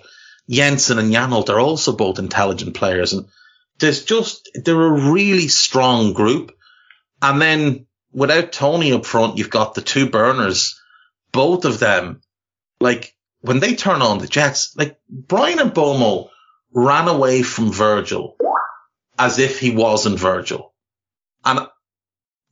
[0.50, 3.28] Jensen and Janelt are also both intelligent players and
[3.80, 6.58] there's just, they're a really strong group.
[7.22, 10.80] And then without Tony up front, you've got the two burners,
[11.32, 12.22] both of them,
[12.80, 16.30] like when they turn on the Jets, like Bryan and Mbeumo
[16.72, 18.36] ran away from Virgil
[19.20, 20.74] as if he wasn't Virgil.
[21.44, 21.68] And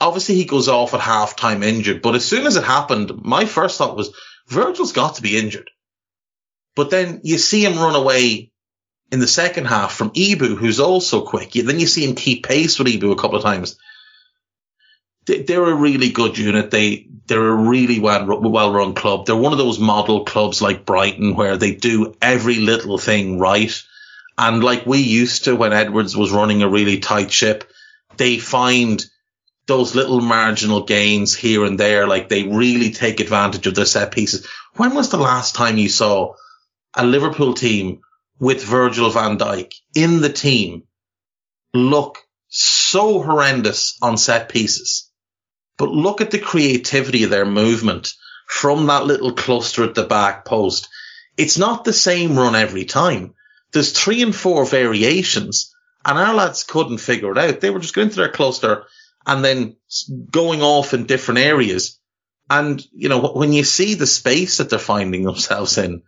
[0.05, 3.45] obviously he goes off at half time injured, but as soon as it happened, my
[3.45, 4.15] first thought was
[4.47, 5.69] Virgil's got to be injured.
[6.75, 8.51] But then you see him run away
[9.11, 11.51] in the second half from Ibou, who's also quick.
[11.53, 13.77] Then you see him keep pace with Ibou a couple of times.
[15.25, 16.69] They're a really good unit.
[16.69, 19.25] They, they're a really well, well run club.
[19.25, 23.73] They're one of those model clubs like Brighton where they do every little thing right
[24.37, 27.71] and like we used to when Edwards was running a really tight ship,
[28.17, 29.05] they find
[29.67, 32.07] those little marginal gains here and there.
[32.07, 34.47] Like they really take advantage of their set pieces.
[34.75, 36.35] When was the last time you saw
[36.93, 38.01] a Liverpool team
[38.39, 40.83] with Virgil van Dijk in the team
[41.73, 45.09] look so horrendous on set pieces?
[45.77, 48.13] But look at the creativity of their movement
[48.47, 50.87] from that little cluster at the back post.
[51.37, 53.33] It's not the same run every time
[53.75, 55.75] there's three and four variations,
[56.05, 57.59] and our lads couldn't figure it out.
[57.59, 58.85] They were just going to their cluster
[59.25, 59.75] and then
[60.31, 61.99] going off in different areas.
[62.49, 66.03] And, you know, when you see the space that they're finding themselves in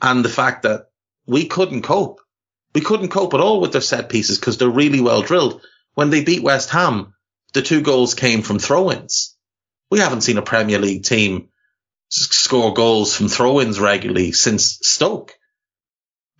[0.00, 0.86] and the fact that
[1.26, 2.20] we couldn't cope,
[2.74, 5.60] we couldn't cope at all with their set pieces because they're really well drilled.
[5.94, 7.14] When they beat West Ham,
[7.52, 9.36] the two goals came from throw-ins.
[9.90, 11.48] We haven't seen a Premier League team
[12.08, 15.32] score goals from throw-ins regularly since Stoke.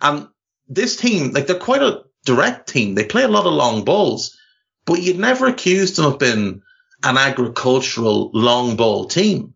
[0.01, 0.27] And
[0.67, 2.95] this team, like they're quite a direct team.
[2.95, 4.37] They play a lot of long balls,
[4.85, 6.61] but you'd never accuse them of being
[7.03, 9.53] an agricultural long ball team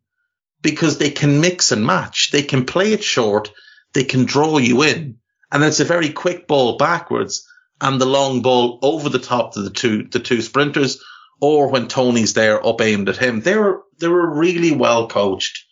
[0.61, 2.31] because they can mix and match.
[2.31, 3.51] They can play it short.
[3.93, 5.19] They can draw you in
[5.51, 7.47] and it's a very quick ball backwards
[7.79, 11.03] and the long ball over the top to the two, the two sprinters
[11.39, 13.41] or when Tony's there up aimed at him.
[13.41, 15.65] They're, they're a really well coached,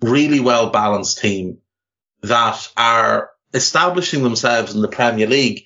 [0.00, 1.58] really well balanced team
[2.22, 5.64] that are establishing themselves in the Premier League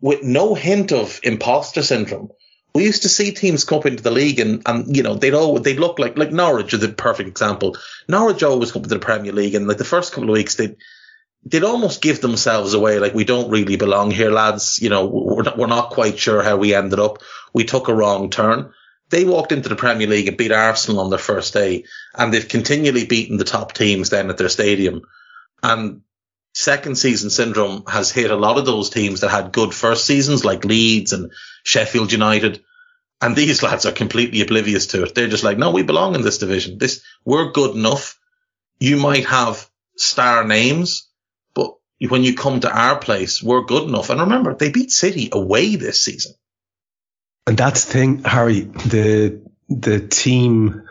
[0.00, 2.30] with no hint of imposter syndrome
[2.74, 5.34] we used to see teams come up into the league and, and you know they'd
[5.34, 7.76] all they'd look like like Norwich is the perfect example.
[8.08, 10.76] Norwich always come to the Premier League and like the first couple of weeks they
[11.44, 14.80] they'd almost give themselves away like we don't really belong here, lads.
[14.80, 17.18] You know we're not, we're not quite sure how we ended up.
[17.52, 18.72] We took a wrong turn.
[19.10, 22.46] They walked into the Premier League and beat Arsenal on their first day, and they've
[22.46, 25.02] continually beaten the top teams then at their stadium.
[25.64, 26.02] And
[26.54, 30.44] second season syndrome has hit a lot of those teams that had good first seasons,
[30.44, 31.32] like Leeds and
[31.62, 32.62] Sheffield United.
[33.20, 35.14] And these lads are completely oblivious to it.
[35.14, 36.78] They're just like, no, we belong in this division.
[36.78, 38.18] This, we're good enough.
[38.78, 41.08] You might have star names,
[41.54, 41.74] but
[42.08, 44.10] when you come to our place, we're good enough.
[44.10, 46.34] And remember, they beat City away this season.
[47.46, 50.82] And that's the thing, Harry, the, the team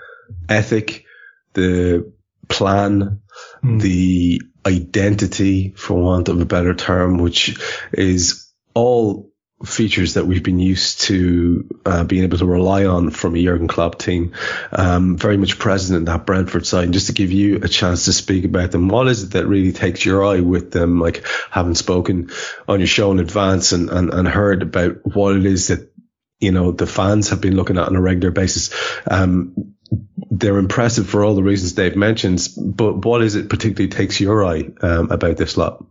[0.47, 1.05] ethic,
[1.53, 2.11] the
[2.47, 3.21] plan,
[3.63, 3.81] mm.
[3.81, 7.57] the identity, for want of a better term, which
[7.93, 9.29] is all
[9.65, 13.67] features that we've been used to uh, being able to rely on from a Jurgen
[13.67, 14.33] Klopp team,
[14.71, 16.85] um, very much present in that Brentford side.
[16.85, 19.47] And just to give you a chance to speak about them, what is it that
[19.47, 20.99] really takes your eye with them?
[20.99, 22.29] Like having spoken
[22.67, 25.91] on your show in advance and, and, and heard about what it is that
[26.39, 28.73] you know the fans have been looking at on a regular basis.
[29.09, 29.75] Um,
[30.29, 34.45] they're impressive for all the reasons Dave mentions, but what is it particularly takes your
[34.45, 35.83] eye um, about this lot?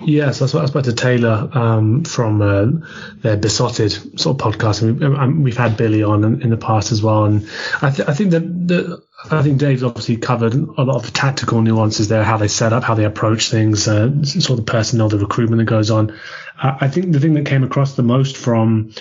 [0.00, 2.86] Yes, that's what I was about to tailor um, from uh,
[3.22, 4.82] their Beesotted sort of podcast.
[4.82, 7.48] And we've, um, we've had Billy on in, in, the past as well, and
[7.80, 11.10] I, th- I think that the, I think Dave's obviously covered a lot of the
[11.10, 14.70] tactical nuances there, how they set up, how they approach things, uh, sort of the
[14.70, 16.18] personnel, the recruitment that goes on.
[16.60, 18.92] Uh, I think the thing that came across the most from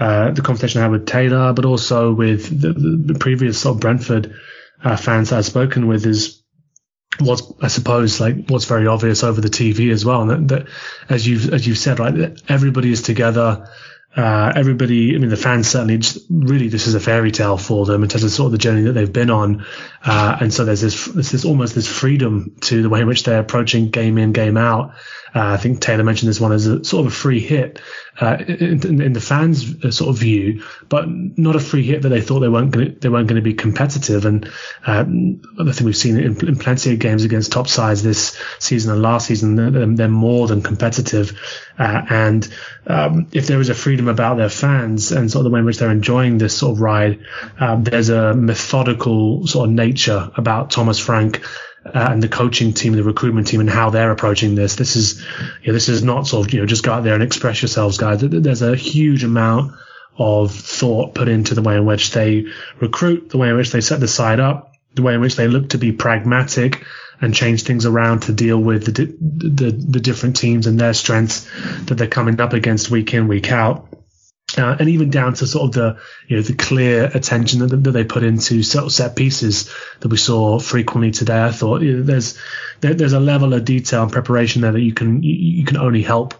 [0.00, 3.80] uh, the conversation I had with Taylor, but also with the, the, previous sort of
[3.80, 4.34] Brentford
[4.82, 6.42] uh, fans that I've spoken with is
[7.18, 10.68] what's I suppose like what's very obvious over the TV as well, and that, that
[11.10, 13.68] as you've as you've said, right, everybody is together.
[14.16, 17.86] Uh, everybody, I mean, the fans certainly just, really this is a fairy tale for
[17.86, 19.64] them in terms of sort of the journey that they've been on.
[20.04, 23.22] Uh, and so there's this, there's this almost this freedom to the way in which
[23.22, 24.94] they're approaching game in, game out.
[25.34, 27.80] Uh, I think Taylor mentioned this one as a sort of a free hit
[28.20, 32.08] uh, in, in, the fans' uh, sort of view, but not a free hit that
[32.08, 34.26] they thought they weren't gonna, they weren't going to be competitive.
[34.26, 34.46] And
[34.86, 35.04] uh,
[35.58, 38.92] I think we've seen it in, in, plenty of games against top sides this season
[38.92, 39.56] and last season.
[39.56, 41.38] They're, they're more than competitive.
[41.78, 42.48] Uh, and
[42.86, 45.66] um, if there is a freedom about their fans and sort of the way in
[45.66, 47.20] which they're enjoying this sort of ride,
[47.58, 51.42] um, there's a methodical sort of nature about Thomas Frank
[51.84, 54.76] uh, and the coaching team, the recruitment team, and how they're approaching this.
[54.76, 55.24] This is,
[55.62, 57.62] you know, this is not sort of, you know, just go out there and express
[57.62, 58.20] yourselves, guys.
[58.20, 59.74] There's a huge amount
[60.18, 62.46] of thought put into the way in which they
[62.80, 65.48] recruit, the way in which they set the side up, the way in which they
[65.48, 66.84] look to be pragmatic
[67.20, 71.48] and change things around to deal with the, the, the different teams and their strengths
[71.84, 73.89] that they're coming up against week in, week out.
[74.58, 77.92] Uh, and even down to sort of the you know the clear attention that, that
[77.92, 81.42] they put into set, set pieces that we saw frequently today.
[81.42, 82.38] I thought you know, there's
[82.80, 85.76] there, there's a level of detail and preparation there that you can you, you can
[85.76, 86.34] only help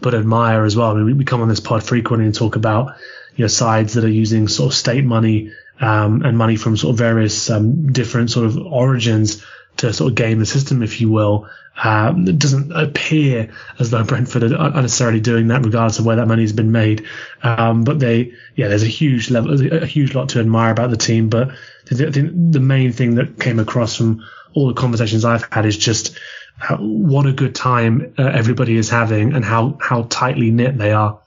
[0.00, 0.90] but admire as well.
[0.90, 2.96] I mean, we, we, come on this pod frequently and talk about
[3.34, 6.92] you know sides that are using sort of state money um, and money from sort
[6.92, 9.44] of various um, different sort of origins
[9.78, 11.48] to sort of game the system, if you will.
[11.82, 16.26] Um, it doesn't appear as though Brentford are necessarily doing that, regardless of where that
[16.26, 17.06] money has been made.
[17.42, 20.96] Um, but they, yeah, there's a huge level, a huge lot to admire about the
[20.96, 21.28] team.
[21.28, 21.50] But
[21.86, 24.24] the, the, the main thing that came across from
[24.54, 26.18] all the conversations I've had is just
[26.56, 30.92] how, what a good time uh, everybody is having and how, how tightly knit they
[30.92, 31.20] are.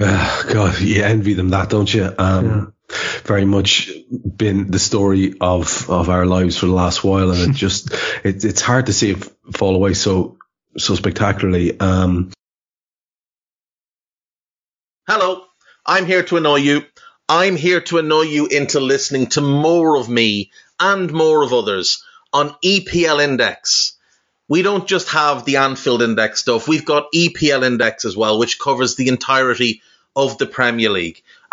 [0.00, 2.12] Uh, God, you envy them that, don't you?
[2.18, 2.64] Um, yeah
[3.24, 7.56] very much been the story of of our lives for the last while, and it
[7.56, 7.92] just
[8.24, 10.36] it, it's hard to see it fall away so
[10.76, 11.78] so spectacularly.
[11.78, 12.32] Um,
[15.06, 15.44] Hello,
[15.84, 16.82] I'm here to annoy you.
[17.28, 22.02] I'm here to annoy you into listening to more of me and more of others
[22.32, 23.92] on EPL Index.
[24.48, 28.58] We don't just have the Anfield Index stuff, we've got EPL Index as well, which
[28.58, 29.82] covers the entirety
[30.16, 31.22] of the Premier League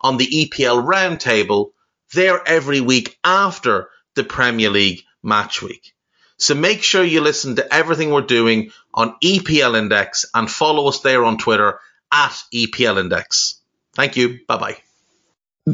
[0.00, 1.70] on the EPL roundtable
[2.14, 5.94] there every week after the Premier League match week.
[6.38, 11.00] So make sure you listen to everything we're doing on EPL Index and follow us
[11.00, 11.80] there on Twitter
[12.12, 13.60] at EPL Index.
[13.94, 14.40] Thank you.
[14.46, 14.76] Bye bye.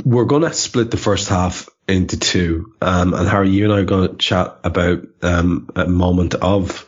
[0.05, 2.75] we're going to split the first half into two.
[2.81, 6.87] Um, and Harry, you and I are going to chat about um, a moment of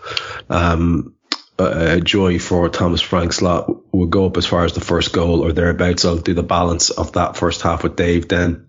[0.49, 1.15] um,
[1.59, 3.71] uh, joy for Thomas Frank's lot.
[3.93, 6.05] We'll go up as far as the first goal or thereabouts.
[6.05, 8.67] I'll do the balance of that first half with Dave then.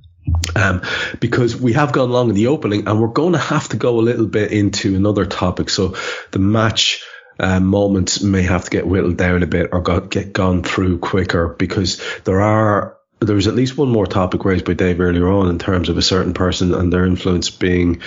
[0.56, 0.82] Um,
[1.22, 4.00] because we have gone long in the opening and we're going to have to go
[4.00, 5.70] a little bit into another topic.
[5.70, 5.96] So
[6.32, 7.02] the match
[7.40, 11.00] uh, moments may have to get whittled down a bit or got, get gone through
[11.00, 15.28] quicker because there are there was at least one more topic raised by Dave earlier
[15.28, 18.02] on in terms of a certain person and their influence being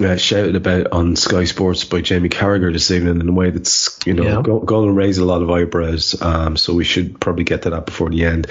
[0.00, 3.98] uh, shouted about on Sky Sports by Jamie Carragher this evening in a way that's
[4.06, 4.42] you know yeah.
[4.42, 6.20] going to raise a lot of eyebrows.
[6.20, 8.46] Um, so we should probably get to that before the end.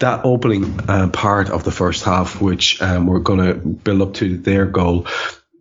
[0.00, 4.14] That opening uh, part of the first half, which um, we're going to build up
[4.14, 5.06] to their goal.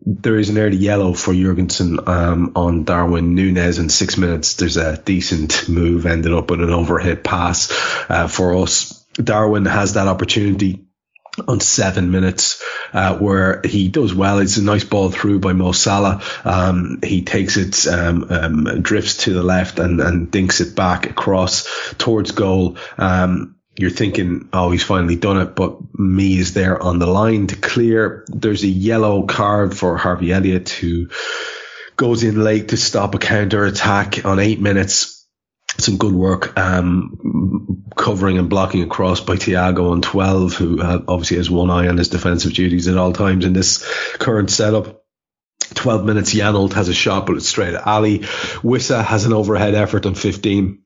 [0.06, 4.56] There is an early yellow for Jorgensen um, on Darwin Nunez in six minutes.
[4.56, 7.72] There's a decent move, ended up with an overhead pass
[8.10, 9.02] uh, for us.
[9.14, 10.86] Darwin has that opportunity
[11.48, 12.62] on seven minutes,
[12.94, 14.40] uh, where he does well.
[14.40, 16.22] It's a nice ball through by Mo Salah.
[16.44, 21.10] Um, he takes it, um, um, drifts to the left and, and dinks it back
[21.10, 22.78] across towards goal.
[22.98, 27.48] Um, you're thinking, oh, he's finally done it, but Mee is there on the line
[27.48, 28.24] to clear.
[28.28, 31.10] There's a yellow card for Harvey Elliott who
[31.98, 35.23] goes in late to stop a counter attack on eight minutes
[35.84, 41.50] some good work um, covering and blocking across by Thiago on 12, who obviously has
[41.50, 45.04] one eye on his defensive duties at all times in this current setup.
[45.76, 48.20] 12 minutes, Janelt has a shot, but it's straight at Ali.
[48.20, 50.80] Wissa has an overhead effort on 15.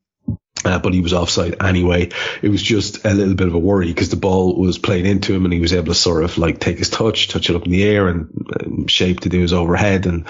[0.65, 2.09] Uh, but he was offside anyway.
[2.41, 5.33] It was just a little bit of a worry because the ball was played into
[5.33, 7.65] him and he was able to sort of like take his touch, touch it up
[7.65, 8.29] in the air and,
[8.59, 10.07] and shape to do his overhead.
[10.07, 10.25] And,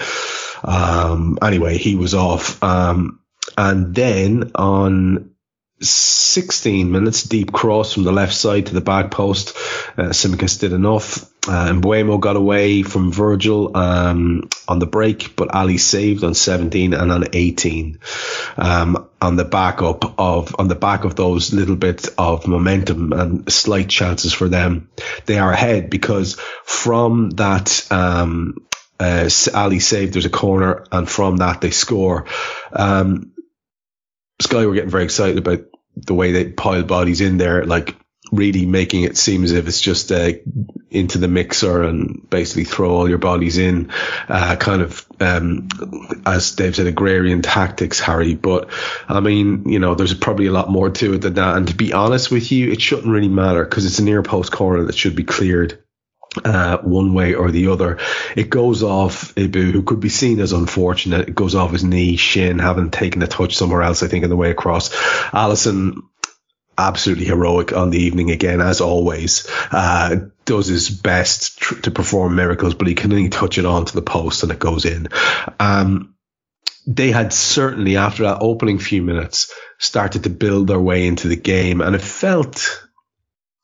[0.62, 2.62] um, anyway, he was off.
[2.62, 3.17] Um,
[3.58, 5.32] and then on
[5.80, 9.56] 16 minutes, deep cross from the left side to the back post.
[9.96, 11.24] Uh, Tsimikas did enough.
[11.48, 16.94] Uh, Mbeumo got away from Virgil um, on the break, but Ali saved on 17
[16.94, 17.98] and on 18.
[18.56, 23.12] Um, on the back up of on the back of those little bits of momentum
[23.12, 24.88] and slight chances for them,
[25.26, 28.68] they are ahead because from that um,
[29.00, 32.26] uh, Ali saved, there's a corner, and from that they score.
[32.72, 33.32] Um,
[34.40, 35.64] Sky were getting very excited about
[35.96, 37.96] the way they pile bodies in there, like
[38.30, 40.32] really making it seem as if it's just uh,
[40.90, 43.90] into the mixer and basically throw all your bodies in,
[44.28, 45.68] uh, kind of, um,
[46.26, 48.34] as Dave said, agrarian tactics, Harry.
[48.34, 48.70] But
[49.08, 51.56] I mean, you know, there's probably a lot more to it than that.
[51.56, 54.52] And to be honest with you, it shouldn't really matter because it's a near post
[54.52, 55.82] corner that should be cleared
[56.44, 57.98] uh, one way or the other.
[58.36, 61.28] It goes off Ibou, who could be seen as unfortunate.
[61.28, 64.30] It goes off his knee, shin, having taken a touch somewhere else, I think, in
[64.30, 64.90] the way across.
[65.30, 66.02] Alisson,
[66.76, 69.48] absolutely heroic on the evening again, as always.
[69.70, 73.92] Uh, does his best tr- to perform miracles, but he can only touch it onto
[73.92, 75.08] the post and it goes in.
[75.58, 76.14] Um,
[76.86, 81.36] they had certainly, after that opening few minutes, started to build their way into the
[81.36, 82.82] game, and it felt,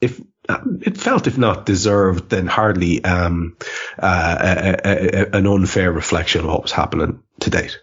[0.00, 3.56] if it felt, if not deserved, then hardly um,
[3.98, 7.78] uh, a, a, an unfair reflection of what was happening to date.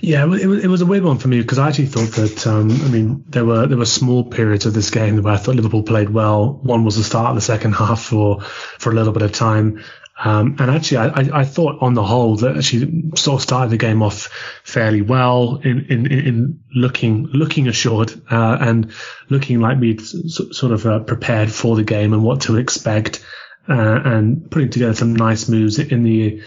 [0.00, 2.46] Yeah, it was, it was a weird one for me because I actually thought that
[2.46, 5.54] um, I mean there were there were small periods of this game where I thought
[5.54, 6.54] Liverpool played well.
[6.62, 9.84] One was the start of the second half for for a little bit of time,
[10.24, 13.76] um, and actually, I, I, thought on the whole that she sort of started the
[13.76, 14.26] game off
[14.62, 18.92] fairly well in, in, in looking looking assured uh, and
[19.30, 23.24] looking like we'd sort of uh, prepared for the game and what to expect,
[23.68, 23.72] uh,
[24.04, 26.40] and putting together some nice moves in the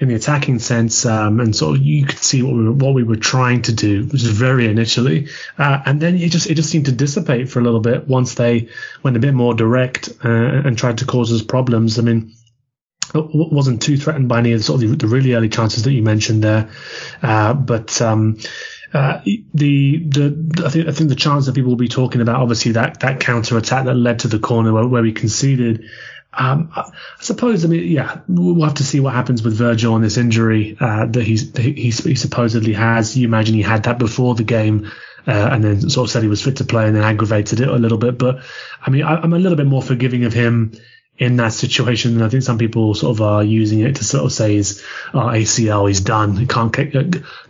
[0.00, 2.92] in the attacking sense, um, and sort of you could see what we were, what
[2.92, 6.56] we were trying to do, which is very initially, uh, and then it just it
[6.56, 8.68] just seemed to dissipate for a little bit once they
[9.04, 12.00] went a bit more direct uh, and tried to cause us problems.
[12.00, 12.34] I mean
[13.14, 16.02] wasn't too threatened by any of the, sort of the, really early chances that you
[16.02, 16.70] mentioned there.
[17.22, 18.38] Uh, but um,
[18.94, 19.20] uh,
[19.54, 22.72] the, the I think I think the chance that people will be talking about obviously
[22.72, 25.84] that that counter attack that led to the corner where, where we conceded.
[26.34, 26.90] Um, I
[27.20, 30.78] suppose I mean yeah we'll have to see what happens with Virgil on this injury
[30.80, 33.16] uh, that he's he, he, supposedly has.
[33.16, 34.90] You imagine he had that before the game.
[35.24, 37.68] Uh, and then sort of said he was fit to play and then aggravated it
[37.68, 38.18] a little bit.
[38.18, 38.42] But
[38.84, 40.72] I mean, I, am a little bit more forgiving of him
[41.18, 42.14] in that situation.
[42.14, 44.82] And I think some people sort of are using it to sort of say his
[45.12, 46.46] uh, ACL is done.
[46.46, 46.72] Can't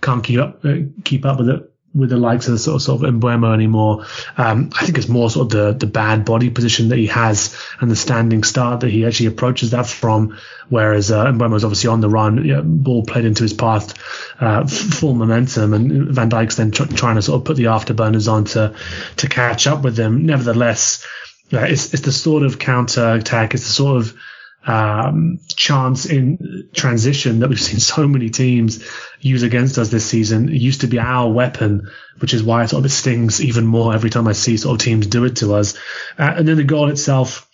[0.01, 0.65] can't keep up
[1.05, 4.07] keep up with it with the likes of sort of, sort of Mbeumo anymore.
[4.37, 7.57] Um, I think it's more sort of the, the bad body position that he has
[7.81, 10.39] and the standing start that he actually approaches that from.
[10.69, 13.95] Whereas uh, is obviously on the run, you know, ball played into his path,
[14.41, 18.31] uh, full momentum, and Van Dijk's then tr- trying to sort of put the afterburners
[18.31, 18.75] on to
[19.19, 20.25] to catch up with them.
[20.25, 21.07] Nevertheless,
[21.53, 23.55] Uh, it's, it's the sort of counter attack.
[23.55, 24.19] It's the sort of
[24.67, 28.85] um, chance in transition that we've seen so many teams
[29.21, 30.49] use against us this season.
[30.49, 31.91] It used to be our weapon,
[32.21, 34.85] which is why it sort of stings even more every time I see sort of
[34.85, 35.77] teams do it to us.
[36.19, 37.49] Uh, and then the goal itself,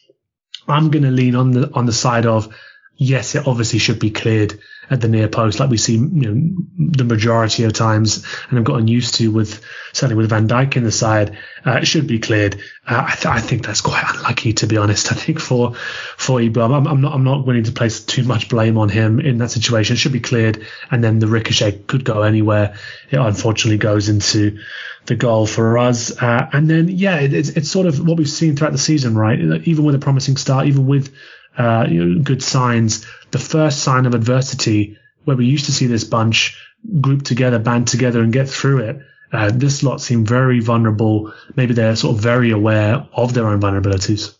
[0.66, 2.54] I'm going to lean on the on the side of
[2.98, 4.58] yes, it obviously should be cleared
[4.90, 8.64] at the near post, like we see you know, the majority of times, and I've
[8.64, 11.36] gotten used to with certainly with Van Dijk in the side.
[11.64, 12.56] Uh, it should be cleared.
[12.86, 15.12] Uh, I, th- I, think that's quite unlucky, to be honest.
[15.12, 18.48] I think for for Ibra, I'm, I'm, not I'm not willing to place too much
[18.48, 19.94] blame on him in that situation.
[19.94, 22.76] It should be cleared, and then the ricochet could go anywhere.
[23.10, 24.58] It unfortunately goes into
[25.04, 26.20] the goal for us.
[26.20, 29.16] Uh, and then yeah, it, it's it's sort of what we've seen throughout the season,
[29.16, 29.38] right?
[29.38, 31.14] Even with a promising start, even with
[31.58, 33.06] uh, you know, good signs.
[33.30, 36.56] The first sign of adversity, where we used to see this bunch
[37.00, 39.02] group together, band together, and get through it.
[39.30, 41.34] Uh, this lot seem very vulnerable.
[41.54, 44.34] Maybe they're sort of very aware of their own vulnerabilities.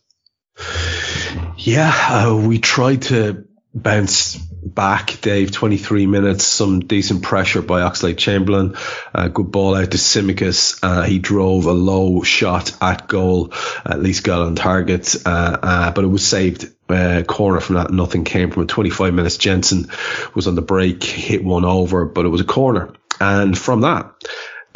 [1.58, 3.44] Yeah, uh, we tried to
[3.74, 5.50] bounce back, Dave.
[5.50, 8.76] 23 minutes, some decent pressure by Oxlade Chamberlain.
[9.14, 10.78] Uh, good ball out to Tsimikas.
[10.82, 13.52] Uh, he drove a low shot at goal,
[13.84, 16.70] at least got on target, uh, uh but it was saved.
[16.88, 18.68] Uh, corner from that, nothing came from it.
[18.68, 19.90] 25 minutes, Jensen
[20.34, 22.92] was on the break, hit one over, but it was a corner.
[23.20, 24.12] And from that,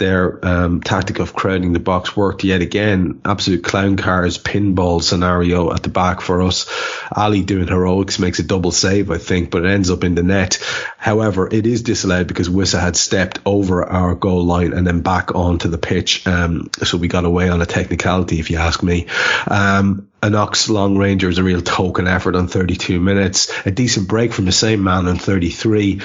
[0.03, 3.21] their um, tactic of crowding the box worked yet again.
[3.25, 6.69] Absolute clown cars pinball scenario at the back for us.
[7.15, 10.25] Ali doing heroics makes a double save, I think, but it ends up in the
[10.25, 10.59] net.
[10.99, 15.37] However, it is disallowed because Wissa had stepped over our goal line and then back
[15.37, 16.27] onto the pitch.
[16.27, 19.07] Um, so we got away on a technicality, if you ask me.
[19.47, 23.53] Um, an Ox long ranger is a real token effort on 32 minutes.
[23.67, 26.01] A decent break from the same man on 33.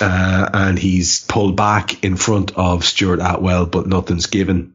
[0.00, 4.74] Uh, and he's pulled back in front of Stuart Atwell, but nothing's given.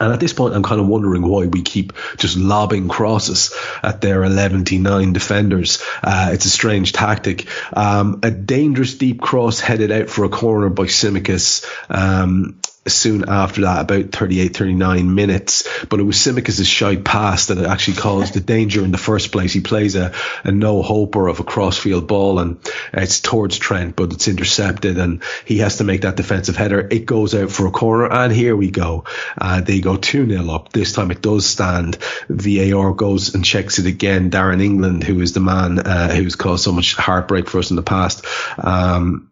[0.00, 4.00] And at this point, I'm kind of wondering why we keep just lobbing crosses at
[4.00, 5.82] their 11 9 defenders.
[6.02, 7.46] Uh, it's a strange tactic.
[7.72, 11.64] Um, a dangerous deep cross headed out for a corner by Tsimikas.
[11.88, 12.60] Um,
[12.92, 15.68] soon after that, about 38, 39 minutes.
[15.86, 19.52] But it was Tsimikas' shy pass that actually caused the danger in the first place.
[19.52, 20.12] He plays a,
[20.44, 22.58] a no hoper of a crossfield ball and
[22.92, 26.86] it's towards Trent, but it's intercepted and he has to make that defensive header.
[26.90, 29.04] It goes out for a corner and here we go.
[29.36, 30.72] Uh, they go 2 0 up.
[30.72, 31.98] This time it does stand.
[32.28, 34.30] VAR goes and checks it again.
[34.30, 37.76] Darren England, who is the man uh, who's caused so much heartbreak for us in
[37.76, 38.24] the past,
[38.58, 39.30] um,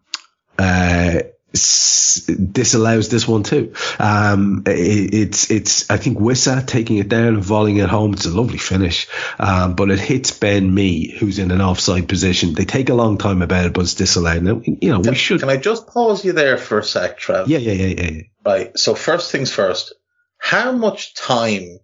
[0.57, 1.19] uh,
[1.53, 3.73] disallows this one too.
[3.99, 8.13] Um, it, it's it's I think Wissa taking it down and volleying it home.
[8.13, 9.07] It's a lovely finish,
[9.39, 12.53] um, but it hits Ben Mee, who's in an offside position.
[12.53, 14.43] They take a long time about it, but it's disallowed.
[14.43, 15.39] Now, you know, can, we should.
[15.39, 17.47] Can I just pause you there for a sec, Trev?
[17.47, 18.21] Yeah, yeah, yeah, yeah, yeah.
[18.45, 18.77] Right.
[18.77, 19.93] So first things first.
[20.39, 21.79] How much time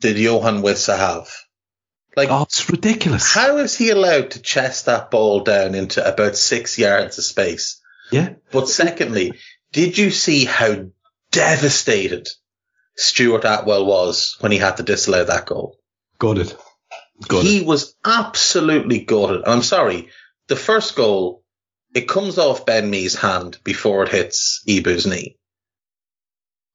[0.00, 1.28] did Yoane Wissa have?
[2.16, 3.32] Like, oh, it's ridiculous.
[3.32, 7.80] How is he allowed to chest that ball down into about six yards of space?
[8.14, 8.34] Yeah.
[8.52, 9.32] But secondly,
[9.72, 10.86] did you see how
[11.32, 12.28] devastated
[12.96, 15.78] Stuart Atwell was when he had to disallow that goal?
[16.20, 16.54] Gutted.
[17.26, 17.50] Gutted.
[17.50, 19.42] He was absolutely gutted.
[19.42, 20.10] And I'm sorry.
[20.46, 21.42] The first goal,
[21.92, 25.36] it comes off Ben Mee's hand before it hits Ibou's knee.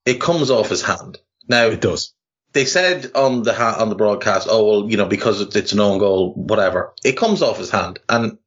[0.05, 1.19] It comes off his hand.
[1.47, 2.13] Now it does.
[2.51, 5.79] They said on the ha- on the broadcast, oh well, you know, because it's an
[5.79, 6.93] own goal, whatever.
[7.01, 8.39] It comes off his hand, and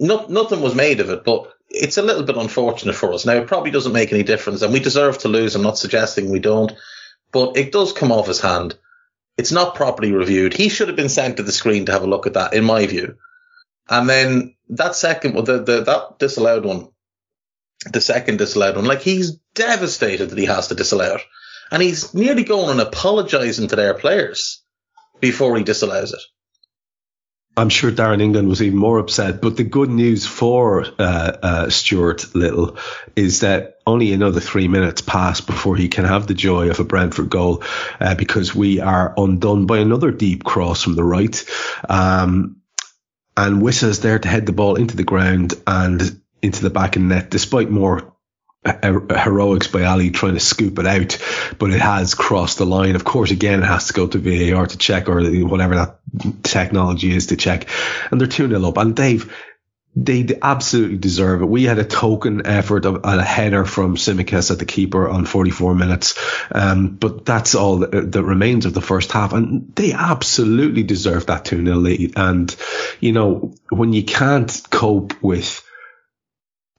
[0.00, 1.24] no, nothing was made of it.
[1.24, 3.26] But it's a little bit unfortunate for us.
[3.26, 5.54] Now, it probably doesn't make any difference, and we deserve to lose.
[5.54, 6.72] I'm not suggesting we don't,
[7.32, 8.76] but it does come off his hand.
[9.36, 10.54] It's not properly reviewed.
[10.54, 12.64] He should have been sent to the screen to have a look at that, in
[12.64, 13.16] my view.
[13.88, 16.88] And then that second, the, the, that disallowed one,
[17.90, 21.22] the second disallowed one, like he's devastated that he has to disallow it.
[21.70, 24.62] And he's nearly going and apologizing to their players
[25.20, 26.20] before he disallows it.
[27.58, 29.42] I'm sure Darren England was even more upset.
[29.42, 32.78] But the good news for uh, uh, Stuart Little
[33.16, 36.84] is that only another three minutes pass before he can have the joy of a
[36.84, 37.64] Brentford goal
[37.98, 41.44] uh, because we are undone by another deep cross from the right.
[41.88, 42.58] Um,
[43.36, 47.02] and Wissa's there to head the ball into the ground and into the back of
[47.02, 48.14] net, despite more
[48.68, 51.18] heroics by Ali trying to scoop it out,
[51.58, 52.96] but it has crossed the line.
[52.96, 55.98] Of course, again, it has to go to VAR to check or whatever that
[56.42, 57.68] technology is to check.
[58.10, 58.76] And they're 2 0 up.
[58.76, 59.32] And Dave,
[60.04, 61.46] they absolutely deserve it.
[61.46, 65.74] We had a token effort of a header from Tsimikas at the keeper on 44
[65.74, 66.14] minutes.
[66.52, 69.32] Um, but that's all that, that, remains of the first half.
[69.32, 72.12] And they absolutely deserve that 2 0 lead.
[72.16, 72.54] And,
[73.00, 75.64] you know, when you can't cope with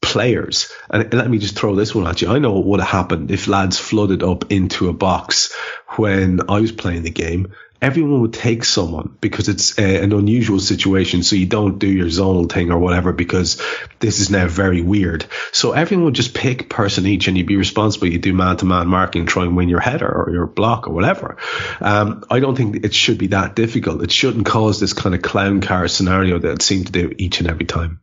[0.02, 2.30] players, and let me just throw this one at you.
[2.30, 5.54] I know what would have happened if lads flooded up into a box
[5.98, 10.60] when I was playing the game everyone would take someone because it's a, an unusual
[10.60, 11.24] situation.
[11.24, 13.62] So you don't do your zonal thing or whatever because
[14.00, 15.26] this is now very weird.
[15.52, 18.08] So everyone would just pick person each and you'd be responsible.
[18.08, 20.94] You do man to man marking, try and win your header or your block or
[20.94, 21.38] whatever.
[21.80, 24.04] Um, I don't think it should be that difficult.
[24.04, 27.40] It shouldn't cause this kind of clown car scenario that it seemed to do each
[27.40, 28.02] and every time.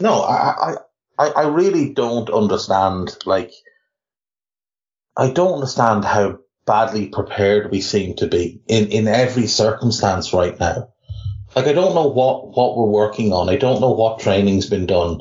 [0.00, 0.74] No, I,
[1.18, 3.16] I, I really don't understand.
[3.26, 3.52] Like,
[5.16, 10.58] I don't understand how badly prepared we seem to be in, in every circumstance right
[10.58, 10.88] now.
[11.54, 13.48] Like, I don't know what, what we're working on.
[13.50, 15.20] I don't know what training's been done,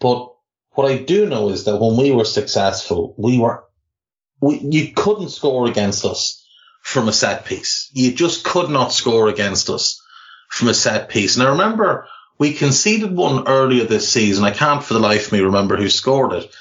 [0.00, 0.32] but
[0.70, 3.64] what I do know is that when we were successful, we were,
[4.40, 6.42] we, you couldn't score against us
[6.82, 7.90] from a set piece.
[7.92, 10.00] You just could not score against us
[10.48, 11.36] from a set piece.
[11.36, 12.08] And I remember
[12.38, 14.44] we conceded one earlier this season.
[14.44, 16.54] I can't for the life of me remember who scored it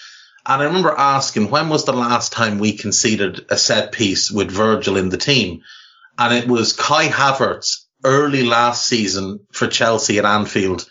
[0.45, 4.51] and I remember asking, when was the last time we conceded a set piece with
[4.51, 5.63] Virgil in the team?
[6.19, 10.87] And it was Kai Havertz early last season for Chelsea at Anfield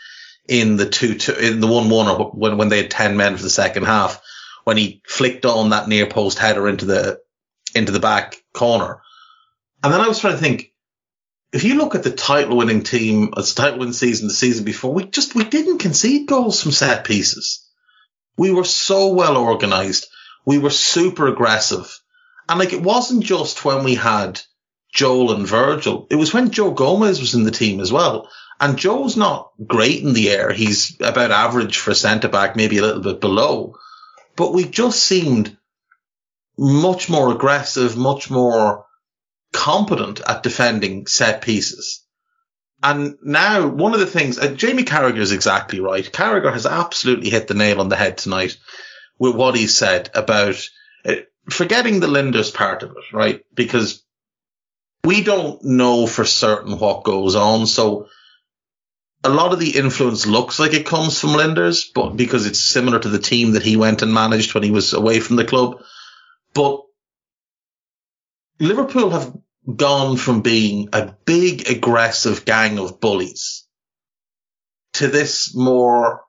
[0.48, 3.36] in the two, two in the one one or when, when they had 10 men
[3.36, 4.20] for the second half,
[4.64, 7.20] when he flicked on that near post header into the,
[7.76, 9.00] into the back corner.
[9.84, 10.72] And then I was trying to think,
[11.54, 14.92] if you look at the title winning team, as title winning season, the season before,
[14.92, 17.64] we just, we didn't concede goals from set pieces.
[18.36, 20.08] We were so well organized.
[20.44, 21.96] We were super aggressive.
[22.48, 24.40] And like, it wasn't just when we had
[24.92, 26.08] Joel and Virgil.
[26.10, 28.28] It was when Joe Gomez was in the team as well.
[28.60, 30.52] And Joe's not great in the air.
[30.52, 33.76] He's about average for centre back, maybe a little bit below.
[34.34, 35.56] But we just seemed
[36.58, 38.86] much more aggressive, much more
[39.54, 42.04] competent at defending set pieces.
[42.82, 46.04] And now one of the things, uh, Jamie Carragher is exactly right.
[46.04, 48.58] Carragher has absolutely hit the nail on the head tonight
[49.18, 50.68] with what he said about
[51.06, 51.14] uh,
[51.48, 53.42] forgetting the Lijnders part of it, right?
[53.54, 54.02] Because
[55.02, 57.66] we don't know for certain what goes on.
[57.66, 58.08] So
[59.22, 62.98] a lot of the influence looks like it comes from Lijnders, but because it's similar
[62.98, 65.82] to the team that he went and managed when he was away from the club.
[66.52, 66.82] But
[68.60, 69.34] Liverpool have
[69.72, 73.64] gone from being a big aggressive gang of bullies
[74.94, 76.22] to this more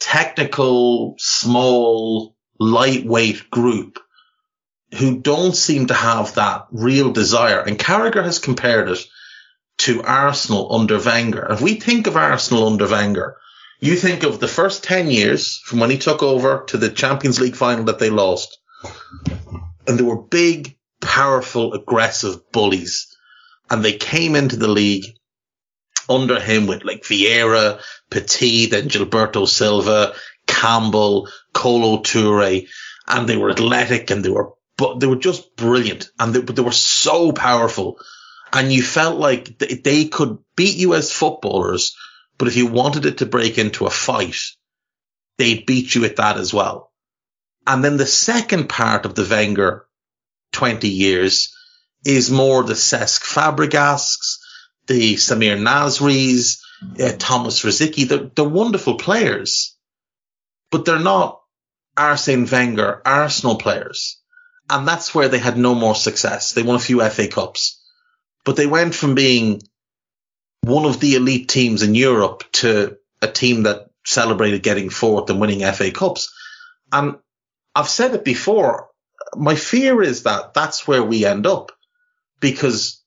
[0.00, 3.98] technical, small, lightweight group
[4.98, 7.60] who don't seem to have that real desire.
[7.60, 9.04] And Carragher has compared it
[9.78, 11.46] to Arsenal under Wenger.
[11.50, 13.36] If we think of Arsenal under Wenger,
[13.80, 17.40] you think of the first 10 years from when he took over to the Champions
[17.40, 18.58] League final that they lost.
[19.86, 20.76] And there were big,
[21.08, 23.16] powerful, aggressive bullies.
[23.70, 25.06] And they came into the league
[26.08, 27.80] under him with like Vieira,
[28.10, 30.14] Petit, then Gilberto Silva,
[30.46, 32.68] Campbell, Kolo Toure,
[33.06, 36.56] and they were athletic and they were, but they were just brilliant and they, but
[36.56, 37.98] they were so powerful.
[38.52, 41.96] And you felt like they could beat you as footballers,
[42.36, 44.40] but if you wanted it to break into a fight,
[45.38, 46.92] they'd beat you at that as well.
[47.66, 49.87] And then the second part of the Wenger
[50.52, 51.54] 20 years
[52.04, 54.38] is more the Cesc Fabregases,
[54.86, 56.60] the Samir Nasris,
[57.00, 58.08] uh, Thomas Rosicky.
[58.08, 59.76] They're, they're wonderful players,
[60.70, 61.40] but they're not
[61.96, 64.20] Arsene Wenger Arsenal players.
[64.70, 66.52] And that's where they had no more success.
[66.52, 67.82] They won a few FA Cups,
[68.44, 69.62] but they went from being
[70.62, 75.40] one of the elite teams in Europe to a team that celebrated getting fourth and
[75.40, 76.32] winning FA Cups.
[76.92, 77.16] And
[77.74, 78.87] I've said it before
[79.36, 81.72] my fear is that that's where we end up
[82.40, 83.02] because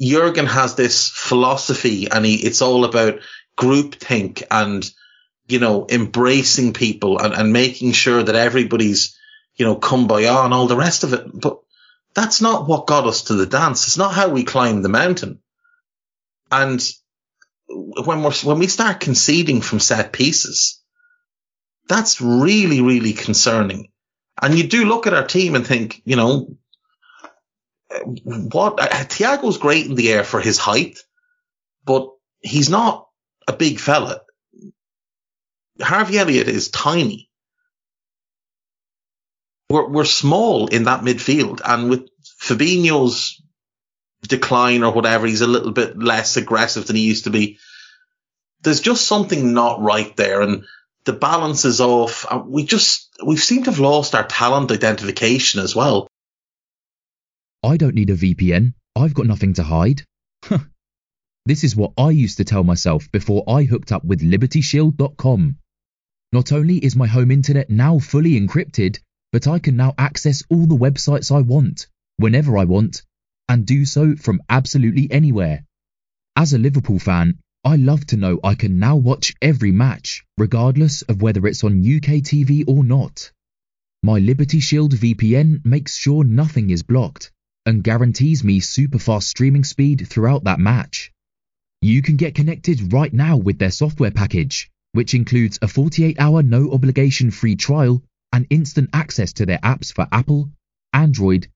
[0.00, 3.20] Jurgen has this philosophy and he, it's all about
[3.58, 4.88] groupthink and,
[5.46, 9.18] you know, embracing people and, and making sure that everybody's,
[9.56, 11.26] you know, kumbaya and all the rest of it.
[11.32, 11.58] But
[12.14, 13.86] that's not what got us to the dance.
[13.86, 15.40] It's not how we climbed the mountain.
[16.50, 16.82] And
[17.68, 20.82] when we're, when we start conceding from set pieces,
[21.88, 23.89] that's really, really concerning.
[24.42, 26.56] And you do look at our team and think, you know,
[28.04, 30.98] what uh, Thiago's great in the air for his height,
[31.84, 32.10] but
[32.40, 33.08] he's not
[33.46, 34.20] a big fella.
[35.80, 37.28] Harvey Elliott is tiny.
[39.68, 42.08] We're, we're small in that midfield and with
[42.40, 43.40] Fabinho's
[44.22, 47.58] decline or whatever, he's a little bit less aggressive than he used to be.
[48.62, 50.42] There's just something not right there.
[50.42, 50.64] And
[51.04, 52.26] the balance is off.
[52.46, 56.06] We just, we seem to have lost our talent identification as well.
[57.62, 58.74] I don't need a VPN.
[58.96, 60.02] I've got nothing to hide.
[61.46, 65.56] This is what I used to tell myself before I hooked up with LibertyShield.com.
[66.32, 69.00] Not only is my home internet now fully encrypted,
[69.32, 71.86] but I can now access all the websites I want,
[72.18, 73.02] whenever I want,
[73.48, 75.64] and do so from absolutely anywhere.
[76.36, 81.02] As a Liverpool fan, I love to know I can now watch every match, regardless
[81.02, 83.30] of whether it's on UK TV or not.
[84.02, 87.30] My Liberty Shield VPN makes sure nothing is blocked
[87.66, 91.12] and guarantees me super fast streaming speed throughout that match.
[91.82, 96.42] You can get connected right now with their software package, which includes a 48 hour
[96.42, 98.02] no obligation free trial
[98.32, 100.50] and instant access to their apps for Apple,
[100.94, 101.48] Android,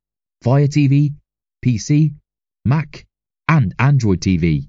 [0.42, 1.14] Fire TV,
[1.64, 2.14] PC,
[2.66, 3.07] Mac,
[3.48, 4.68] and Android TV.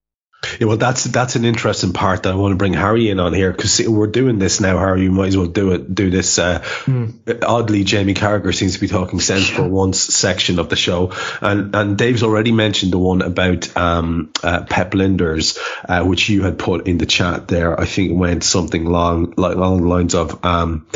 [0.59, 3.31] Yeah, well, that's that's an interesting part that I want to bring Harry in on
[3.31, 4.79] here because we're doing this now.
[4.79, 5.93] Harry, you might as well do it.
[5.93, 6.39] Do this.
[6.39, 7.43] Uh, mm.
[7.43, 11.75] Oddly, Jamie Carragher seems to be talking sense for once section of the show, and
[11.75, 16.57] and Dave's already mentioned the one about um, uh, Pep Lijnders, uh, which you had
[16.57, 17.79] put in the chat there.
[17.79, 20.43] I think it went something long like along the lines of.
[20.43, 20.87] Um,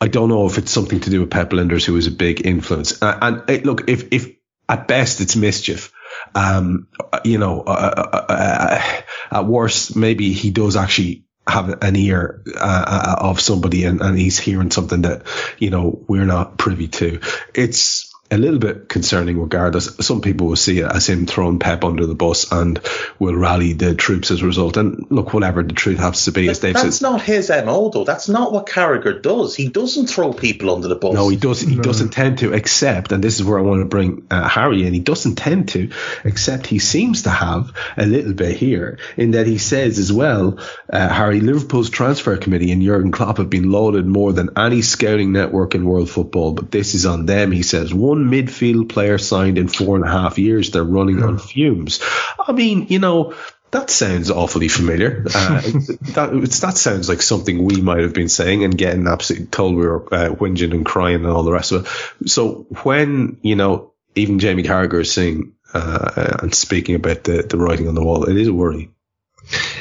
[0.00, 2.46] I don't know if it's something to do with Pep Lijnders, who was a big
[2.46, 3.02] influence.
[3.02, 4.30] Uh, and uh, look, if if
[4.66, 5.92] at best it's mischief
[6.34, 6.88] um,
[7.24, 12.42] you know, uh, uh, uh, uh, at worst, maybe he does actually have an ear
[12.56, 15.22] uh, of somebody and, and he's hearing something that,
[15.58, 17.20] you know, we're not privy to.
[17.54, 19.96] It's, a little bit concerning regardless.
[20.00, 22.80] Some people will see it as him throwing Pep under the bus and
[23.18, 24.76] will rally the troops as a result.
[24.76, 27.02] And look, whatever the truth happens to be, but as Dave that's says.
[27.02, 28.04] not his MO though.
[28.04, 29.56] That's not what Carragher does.
[29.56, 31.14] He doesn't throw people under the bus.
[31.14, 31.60] No, he does.
[31.60, 31.82] He no.
[31.82, 34.94] doesn't tend to, except, and this is where I want to bring uh, Harry in.
[34.94, 35.90] He doesn't tend to,
[36.24, 40.58] except he seems to have a little bit here in that he says as well,
[40.92, 45.32] uh, Harry, Liverpool's transfer committee and Jurgen Klopp have been lauded more than any scouting
[45.32, 47.50] network in world football, but this is on them.
[47.50, 50.70] He says one one midfield player signed in four and a half years.
[50.70, 52.00] They're running on fumes.
[52.38, 53.34] I mean, you know,
[53.70, 55.24] that sounds awfully familiar.
[55.32, 59.76] Uh, that that sounds like something we might have been saying and getting absolutely told
[59.76, 62.28] we were uh, whinging and crying and all the rest of it.
[62.28, 67.58] So when you know even Jamie Carragher is saying uh, and speaking about the the
[67.58, 68.90] writing on the wall, it is a worry.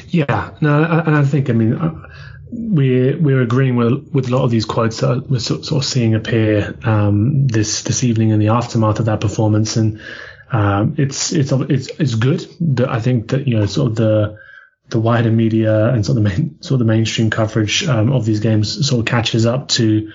[0.07, 2.07] Yeah, no, and I think I mean uh,
[2.51, 6.15] we're we're agreeing with with a lot of these quotes that we're sort, of seeing
[6.15, 10.01] appear um, this this evening in the aftermath of that performance, and
[10.51, 12.45] um, it's it's it's it's good.
[12.59, 14.39] That I think that you know sort of the
[14.89, 18.25] the wider media and sort of the main sort of the mainstream coverage um, of
[18.25, 20.11] these games sort of catches up to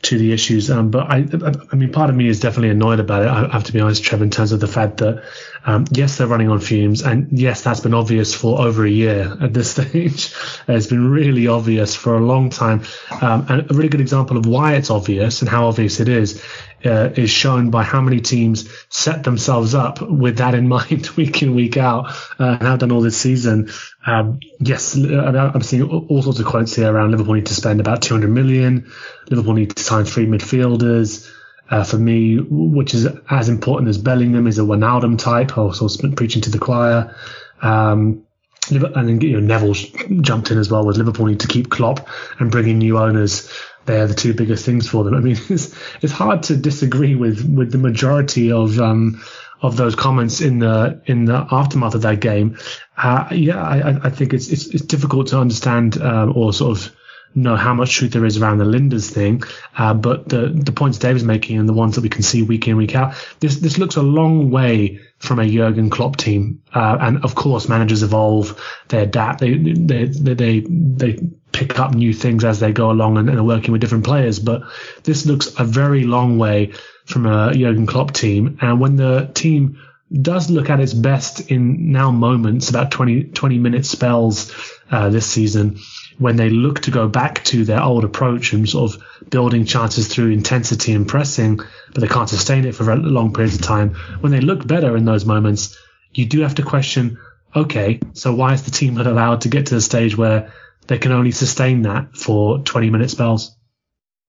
[0.00, 0.70] to the issues.
[0.70, 1.26] Um, but I,
[1.72, 3.28] I mean, part of me is definitely annoyed about it.
[3.28, 5.24] I have to be honest, Trev, in terms of the fact that,
[5.66, 9.36] um, yes, they're running on fumes, and yes, that's been obvious for over a year
[9.40, 10.32] at this stage.
[10.68, 12.82] it's been really obvious for a long time.
[13.20, 16.42] Um, and a really good example of why it's obvious and how obvious it is
[16.84, 21.42] uh, is shown by how many teams set themselves up with that in mind week
[21.42, 22.06] in, week out,
[22.38, 23.70] uh, and have done all this season.
[24.06, 28.02] Um, yes, I'm seeing all sorts of quotes here around Liverpool need to spend about
[28.02, 28.90] 200 million.
[29.28, 31.32] Liverpool need to sign three midfielders.
[31.70, 36.40] Uh, for me, which is as important as Bellingham, is a Wijnaldum type, also preaching
[36.40, 37.14] to the choir.
[37.60, 38.24] Um,
[38.70, 39.74] and then you know, Neville
[40.20, 42.08] jumped in as well with Liverpool need to keep Klopp
[42.38, 43.50] and bring in new owners
[43.88, 45.14] they're the two biggest things for them.
[45.14, 49.20] I mean, it's it's hard to disagree with with the majority of um
[49.60, 52.56] of those comments in the in the aftermath of that game.
[52.96, 56.96] Uh, yeah, I, I think it's, it's it's difficult to understand um, or sort of
[57.34, 59.42] know how much truth there is around the Lijnders thing,
[59.76, 62.42] uh, but the the points Dave is making and the ones that we can see
[62.42, 66.62] week in week out, this this looks a long way from a Jurgen Klopp team.
[66.74, 71.18] Uh, and of course, managers evolve, they adapt, they they they they, they
[71.52, 74.38] pick up new things as they go along and, and, are working with different players.
[74.38, 74.62] But
[75.02, 76.72] this looks a very long way
[77.04, 78.58] from a Jurgen Klopp team.
[78.60, 83.58] And when the team does look at its best in now moments, about 20, 20
[83.58, 84.52] minute spells
[84.90, 85.78] uh, this season,
[86.18, 90.08] when they look to go back to their old approach and sort of building chances
[90.08, 93.94] through intensity and pressing, but they can't sustain it for long periods of time.
[94.20, 95.78] When they look better in those moments,
[96.12, 97.18] you do have to question,
[97.54, 100.52] okay, so why is the team not allowed to get to the stage where
[100.86, 103.56] they can only sustain that for 20 minute spells?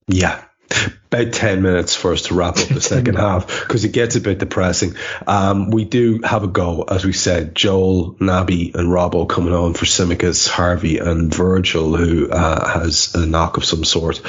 [0.07, 0.43] Yeah,
[1.11, 4.21] about 10 minutes for us to wrap up the second half because it gets a
[4.21, 4.95] bit depressing.
[5.25, 9.73] Um, we do have a go, as we said, Joel, Naby and Robbo coming on
[9.73, 14.21] for Tsimikas, Harvey and Virgil, who uh, has a knock of some sort.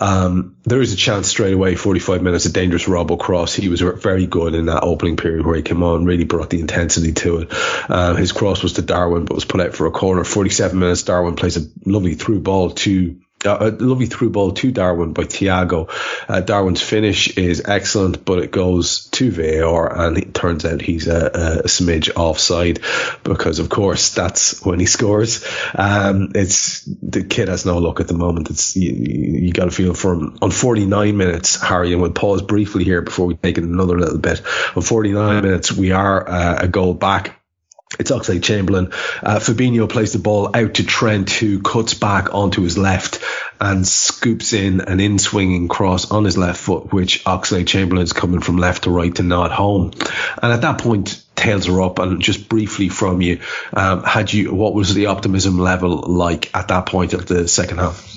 [0.00, 3.54] Um, there is a chance straight away, 45 minutes, a dangerous Robbo cross.
[3.54, 6.60] He was very good in that opening period where he came on, really brought the
[6.60, 7.48] intensity to it.
[7.50, 10.22] Uh, his cross was to Darwin, but was put out for a corner.
[10.22, 15.12] 47 minutes, Darwin plays a lovely through ball to a lovely through ball to Darwin
[15.12, 15.88] by Thiago.
[16.28, 21.08] Uh, Darwin's finish is excellent, but it goes to VAR, and it turns out he's
[21.08, 22.80] a, a smidge offside
[23.24, 25.46] because, of course, that's when he scores.
[25.74, 28.50] Um, it's the kid has no luck at the moment.
[28.50, 30.38] It's you, you got to feel for him.
[30.42, 34.18] On 49 minutes, Harry, and we'll pause briefly here before we take it another little
[34.18, 34.42] bit.
[34.76, 37.41] On 49 minutes, we are uh, a goal back
[37.98, 38.86] it's Oxlade Chamberlain.
[39.22, 43.20] Uh, Fabinho plays the ball out to Trent, who cuts back onto his left
[43.60, 48.12] and scoops in an in swinging cross on his left foot, which Oxlade Chamberlain is
[48.12, 49.92] coming from left to right to nod home.
[50.42, 51.98] And at that point, tails are up.
[51.98, 53.40] And just briefly from you,
[53.72, 57.78] um, had you what was the optimism level like at that point of the second
[57.78, 58.08] half?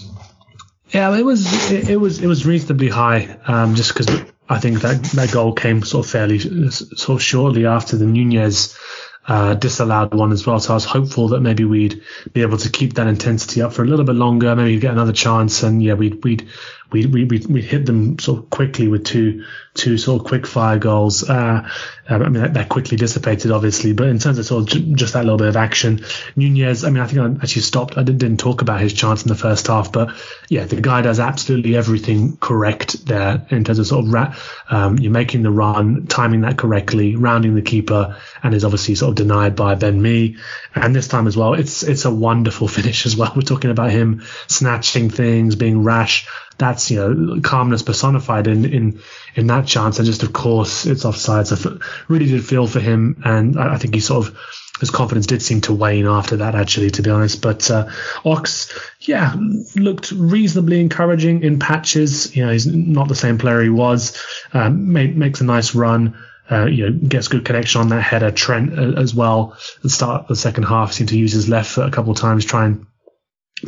[0.89, 4.81] Yeah, it was it, it was it was reasonably high, um, just because I think
[4.81, 8.77] that that goal came sort of fairly sort of shortly after the Nunez
[9.27, 10.59] uh, disallowed one as well.
[10.59, 12.03] So I was hopeful that maybe we'd
[12.33, 15.13] be able to keep that intensity up for a little bit longer, maybe get another
[15.13, 16.47] chance, and yeah, we'd we'd
[16.91, 20.79] we we we hit them sort of quickly with two two sort of quick fire
[20.79, 21.27] goals.
[21.27, 21.67] Uh,
[22.07, 24.93] um, I mean that, that, quickly dissipated, obviously, but in terms of sort of j-
[24.93, 26.05] just that little bit of action,
[26.35, 26.83] Nunez.
[26.83, 27.97] I mean, I think I actually stopped.
[27.97, 30.11] I didn't, didn't talk about his chance in the first half, but
[30.47, 34.35] yeah, the guy does absolutely everything correct there in terms of sort of ra-
[34.69, 39.09] um, you're making the run, timing that correctly, rounding the keeper, and is obviously sort
[39.09, 40.37] of denied by Ben Mee.
[40.73, 43.33] And this time as well, it's it's a wonderful finish as well.
[43.35, 46.27] We're talking about him snatching things, being rash
[46.57, 48.99] that's you know calmness personified in in
[49.35, 49.99] in that chance.
[49.99, 51.47] And just of course it's offside.
[51.47, 54.37] So really did feel for him, and I, I think he sort of
[54.79, 57.41] his confidence did seem to wane after that, actually, to be honest.
[57.41, 57.89] But uh,
[58.25, 59.33] Ox, yeah,
[59.75, 62.35] looked reasonably encouraging in patches.
[62.35, 64.21] You know, he's not the same player he was.
[64.53, 66.17] Um, makes a nice run.
[66.51, 68.31] Uh, you know, gets good connection on that header.
[68.31, 69.57] Trent uh, as well.
[69.81, 72.45] The start the second half, seemed to use his left foot a couple of times,
[72.45, 72.85] try and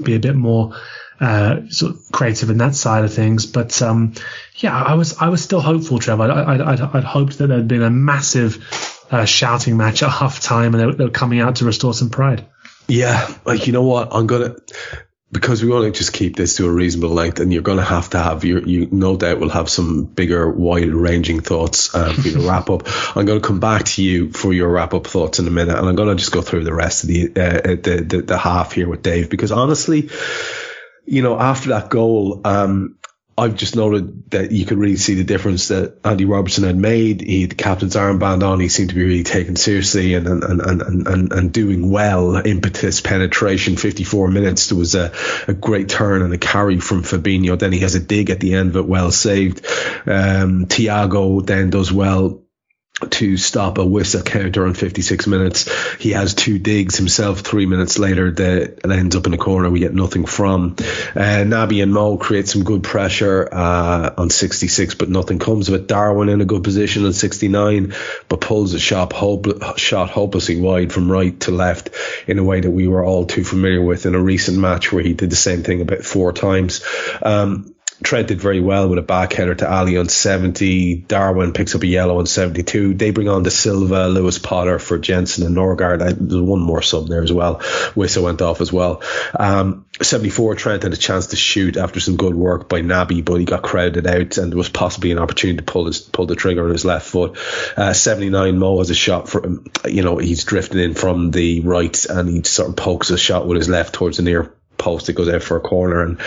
[0.04, 0.76] be a bit more
[1.20, 3.46] uh, sort of creative in that side of things.
[3.46, 4.14] But um,
[4.56, 6.24] yeah, I was I was still hopeful, Trevor.
[6.24, 10.40] I, I, I'd, I'd hoped that there'd been a massive uh, shouting match at half
[10.40, 12.46] time and they were, they were coming out to restore some pride.
[12.88, 14.56] Yeah, like you know what, I'm gonna
[15.32, 17.84] because we want to just keep this to a reasonable length, and you're going to
[17.84, 22.14] have to have your, you no doubt will have some bigger, wide ranging thoughts uh,
[22.14, 22.84] for your wrap up.
[23.16, 25.78] I'm going to come back to you for your wrap up thoughts in a minute,
[25.78, 28.38] and I'm going to just go through the rest of the, uh, the, the, the
[28.38, 30.10] half here with Dave, because honestly,
[31.08, 32.98] you know, after that goal, um,
[33.40, 37.22] I've just noted that you could really see the difference that Andy Robertson had made.
[37.22, 38.60] He had the captain's armband on.
[38.60, 42.36] He seemed to be really taken seriously and and, and, and, and, and doing well.
[42.36, 44.70] Impetus, penetration, 54 minutes.
[44.70, 45.14] There was a,
[45.48, 47.60] a great turn and a carry from Fabinho.
[47.60, 49.64] Then he has a dig at the end it, well saved.
[50.08, 52.42] Um, Thiago then does well
[53.12, 55.70] to stop a Wissa counter on 56 minutes.
[55.98, 57.42] He has two digs himself.
[57.42, 59.70] Three minutes later, that ends up in the corner.
[59.70, 60.76] We get nothing from.
[61.16, 65.76] Uh, Naby and Mo create some good pressure uh, on 66, but nothing comes of
[65.76, 65.88] it.
[65.88, 67.94] Darwin in a good position on 69,
[68.30, 69.46] but pulls a shot, hope,
[69.78, 71.92] shot hopelessly wide from right to left
[72.26, 75.04] in a way that we were all too familiar with in a recent match where
[75.04, 76.84] he did the same thing about four times.
[77.22, 80.96] Um, Trent did very well with a back header to Ali on 70.
[81.08, 82.94] Darwin picks up a yellow on 72.
[82.94, 86.00] They bring on Dasilva, Lewis Potter for Jensen and Norgaard.
[86.00, 87.58] There's one more sub there as well.
[87.96, 89.02] Wissa went off as well.
[89.38, 93.40] Um, 74, Trent had a chance to shoot after some good work by Naby, but
[93.40, 96.36] he got crowded out and there was possibly an opportunity to pull his, pull the
[96.36, 97.38] trigger on his left foot.
[97.76, 99.44] Uh, 79, Mo has a shot for,
[99.86, 103.48] you know, he's drifting in from the right and he sort of pokes a shot
[103.48, 105.10] with his left towards the near post.
[105.10, 106.20] It goes out for a corner and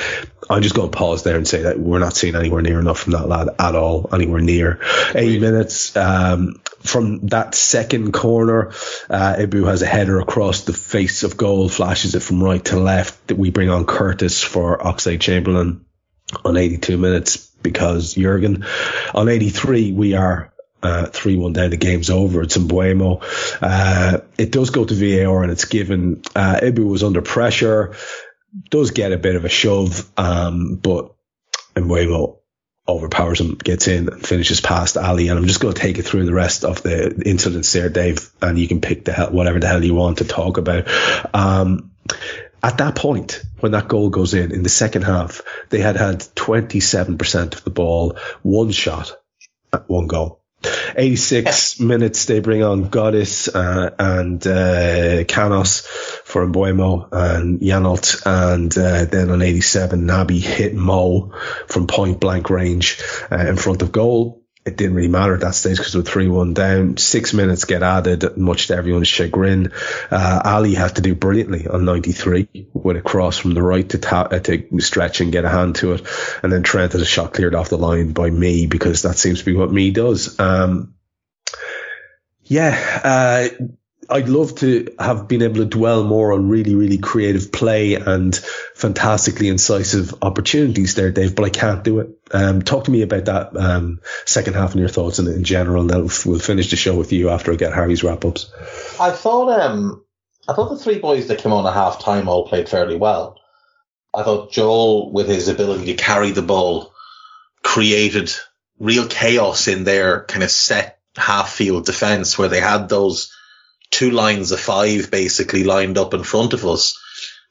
[0.51, 2.99] I'm just going to pause there and say that we're not seeing anywhere near enough
[2.99, 4.81] from that lad at all, anywhere near.
[5.15, 8.71] Eight minutes um, from that second corner,
[9.09, 12.81] uh, Ibou has a header across the face of goal, flashes it from right to
[12.81, 13.29] left.
[13.29, 15.85] That we bring on Curtis for Oxlade Chamberlain
[16.45, 18.65] on 82 minutes because Jurgen
[19.15, 22.43] on 83 we are uh, 3 1 down, the game's over.
[22.43, 23.23] It's in Mbeumo.
[23.61, 26.23] Uh, it does go to VAR and it's given.
[26.35, 27.95] Uh, Ibou was under pressure
[28.71, 31.15] does get a bit of a shove, um, but
[31.75, 32.39] Mbeumo
[32.89, 35.29] overpowers him, gets in and finishes past Ali.
[35.29, 38.31] And I'm just going to take it through the rest of the incidents there, Dave,
[38.43, 40.89] and you can pick the hell, whatever the hell you want to talk about.
[41.35, 41.93] Um,
[42.63, 46.21] at that point, when that goal goes in in the second half, they had had
[46.21, 49.17] 27% of the ball, one shot,
[49.87, 50.41] one goal.
[50.95, 58.23] 86 minutes, they bring on Ghoddos uh, and uh, Canos for Mbeumo and Janelt.
[58.25, 61.33] And uh, then on 87, Naby hit Mo
[61.67, 63.01] from point blank range
[63.31, 66.07] uh, in front of goal it didn't really matter at that stage because we were
[66.07, 66.97] 3 1 down.
[66.99, 69.73] Six minutes get added, much to everyone's chagrin.
[70.11, 73.99] Uh, Ali had to do brilliantly on 93 with a cross from the right to,
[73.99, 76.07] ta- uh, to stretch and get a hand to it.
[76.43, 79.39] And then Trent had a shot cleared off the line by Mee because that seems
[79.39, 80.39] to be what Mee does.
[80.39, 80.95] Um,
[82.45, 83.65] yeah, uh,
[84.11, 88.35] I'd love to have been able to dwell more on really, really creative play and
[88.75, 92.11] fantastically incisive opportunities there, Dave, but I can't do it.
[92.33, 95.81] Um, talk to me about that um, second half and your thoughts in, in general,
[95.81, 98.53] and then we'll finish the show with you after I get Hari's wrap ups.
[98.99, 100.05] I thought, um,
[100.49, 103.39] I thought the three boys that came on at half time all played fairly well.
[104.13, 106.93] I thought Joel, with his ability to carry the ball,
[107.63, 108.33] created
[108.81, 113.33] real chaos in their kind of set half field defense where they had those
[113.91, 116.99] two lines of five basically lined up in front of us.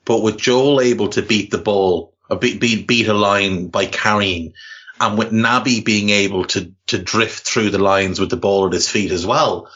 [0.05, 3.85] But with Joel able to beat the ball, or beat, beat, beat a line by
[3.85, 4.53] carrying,
[4.99, 8.73] and with Naby being able to, to drift through the lines with the ball at
[8.73, 9.69] his feet as well,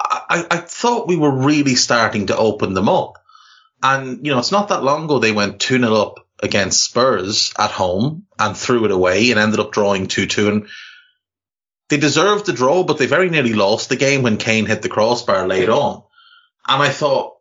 [0.00, 3.14] I, I thought we were really starting to open them up.
[3.82, 7.52] And, you know, it's not that long ago they went 2 0 up against Spurs
[7.58, 10.48] at home and threw it away and ended up drawing 2 2.
[10.48, 10.68] And
[11.88, 14.88] they deserved the draw, but they very nearly lost the game when Kane hit the
[14.88, 16.02] crossbar late on.
[16.66, 17.36] And I thought,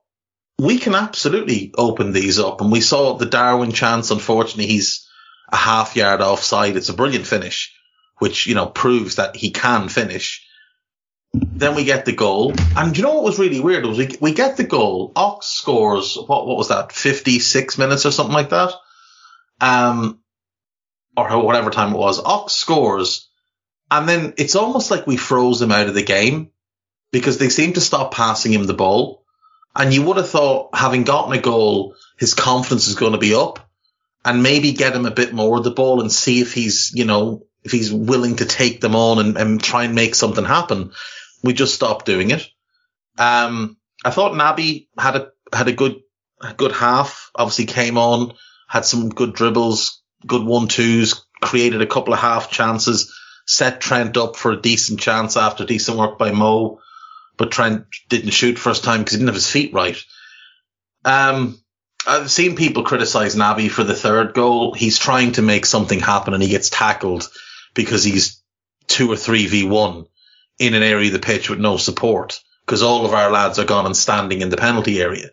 [0.57, 2.61] we can absolutely open these up.
[2.61, 4.11] And we saw the Darwin chance.
[4.11, 5.09] Unfortunately, he's
[5.51, 6.77] a half yard offside.
[6.77, 7.73] It's a brilliant finish,
[8.19, 10.45] which, you know, proves that he can finish.
[11.33, 12.53] Then we get the goal.
[12.77, 15.11] And you know what was really weird was we, we get the goal.
[15.15, 16.93] Ox scores, what, what was that?
[16.93, 18.71] 56 minutes or something like that.
[19.59, 20.19] Um,
[21.17, 22.19] or whatever time it was.
[22.23, 23.24] Ox scores
[23.95, 26.51] and then it's almost like we froze him out of the game
[27.11, 29.23] because they seem to stop passing him the ball.
[29.75, 33.35] And you would have thought, having gotten a goal, his confidence is going to be
[33.35, 33.69] up
[34.23, 37.05] and maybe get him a bit more of the ball and see if he's, you
[37.05, 40.91] know, if he's willing to take them on and, and try and make something happen.
[41.43, 42.45] We just stopped doing it.
[43.17, 46.01] Um, I thought Naby had a, had a good,
[46.41, 48.33] a good half, obviously came on,
[48.67, 53.13] had some good dribbles, good one twos, created a couple of half chances
[53.45, 56.79] set Trent up for a decent chance after decent work by Mo,
[57.37, 59.97] but Trent didn't shoot first time because he didn't have his feet right.
[61.03, 61.59] Um,
[62.07, 64.73] I've seen people criticize Naby for the third goal.
[64.73, 67.29] He's trying to make something happen and he gets tackled
[67.73, 68.41] because he's
[68.87, 70.05] two or three v one
[70.59, 73.65] in an area of the pitch with no support because all of our lads are
[73.65, 75.29] gone and standing in the penalty area.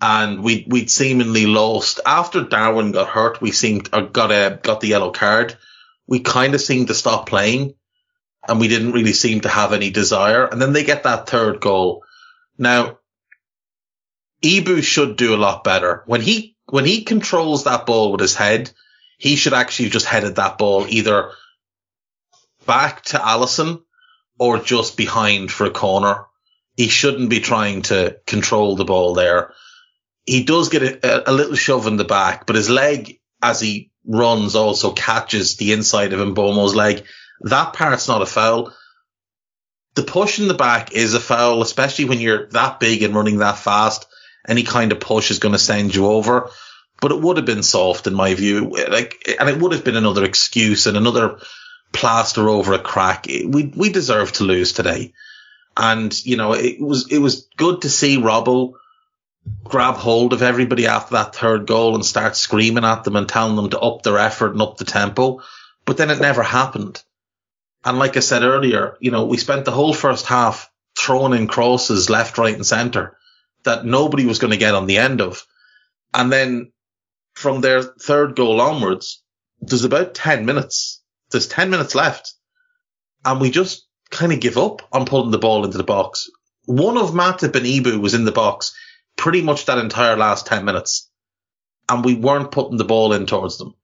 [0.00, 3.40] And we, we'd seemingly lost after Darwin got hurt.
[3.40, 5.56] We seemed, or got a, got the yellow card
[6.12, 7.72] we kind of seemed to stop playing
[8.46, 10.44] and we didn't really seem to have any desire.
[10.44, 12.04] And then they get that third goal.
[12.58, 12.98] Now,
[14.44, 16.02] Ibou should do a lot better.
[16.04, 18.70] When he, when he controls that ball with his head,
[19.16, 21.30] he should actually have just headed that ball either
[22.66, 23.80] back to Alisson
[24.38, 26.26] or just behind for a corner.
[26.76, 29.54] He shouldn't be trying to control the ball there.
[30.26, 33.91] He does get a, a little shove in the back, but his leg, as he
[34.04, 37.04] runs also catches the inside of Mbeumo's leg.
[37.42, 38.72] That part's not a foul.
[39.94, 43.38] The push in the back is a foul, especially when you're that big and running
[43.38, 44.06] that fast.
[44.46, 46.50] Any kind of push is going to send you over.
[47.00, 48.70] But it would have been soft in my view.
[48.70, 51.40] Like, and it would have been another excuse and another
[51.92, 53.26] plaster over a crack.
[53.26, 55.12] We, we deserve to lose today.
[55.76, 58.74] And, you know, it was, it was good to see Robbo
[59.64, 63.56] grab hold of everybody after that third goal and start screaming at them and telling
[63.56, 65.40] them to up their effort and up the tempo.
[65.84, 67.02] But then it never happened.
[67.84, 71.48] And like I said earlier, you know, we spent the whole first half throwing in
[71.48, 73.16] crosses left, right and center
[73.64, 75.44] that nobody was going to get on the end of.
[76.14, 76.72] And then
[77.34, 79.22] from their third goal onwards,
[79.60, 81.00] there's about 10 minutes.
[81.30, 82.34] There's 10 minutes left.
[83.24, 86.28] And we just kind of give up on pulling the ball into the box.
[86.66, 88.74] One of Matip and Ibou was in the box
[89.22, 91.08] pretty much that entire last 10 minutes.
[91.88, 93.76] And we weren't putting the ball in towards them.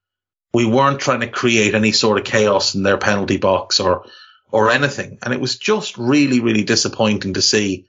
[0.52, 4.06] We weren't trying to create any sort of chaos in their penalty box or,
[4.50, 5.18] or anything.
[5.22, 7.86] And it was just really, really disappointing to see.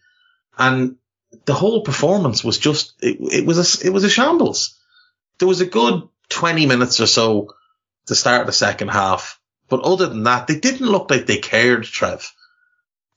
[0.59, 0.97] And
[1.45, 4.77] the whole performance was just, it, it was a, it was a shambles.
[5.39, 7.55] There was a good 20 minutes or so
[8.05, 9.39] to start the second half.
[9.69, 12.31] But other than that, they didn't look like they cared, Trev.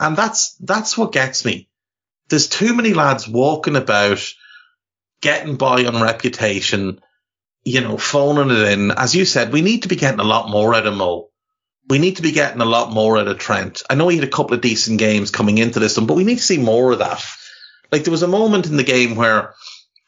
[0.01, 1.69] And that's, that's what gets me
[2.33, 4.27] there's too many lads walking about
[5.21, 6.99] getting by on reputation,
[7.63, 8.91] you know, phoning it in.
[8.91, 11.29] As you said, we need to be getting a lot more out of Mo.
[11.91, 13.83] We need to be getting a lot more out of Trent.
[13.91, 16.25] I know he had a couple of decent games coming into this one, but we
[16.25, 17.23] need to see more of that.
[17.93, 19.53] Like there was a moment in the game where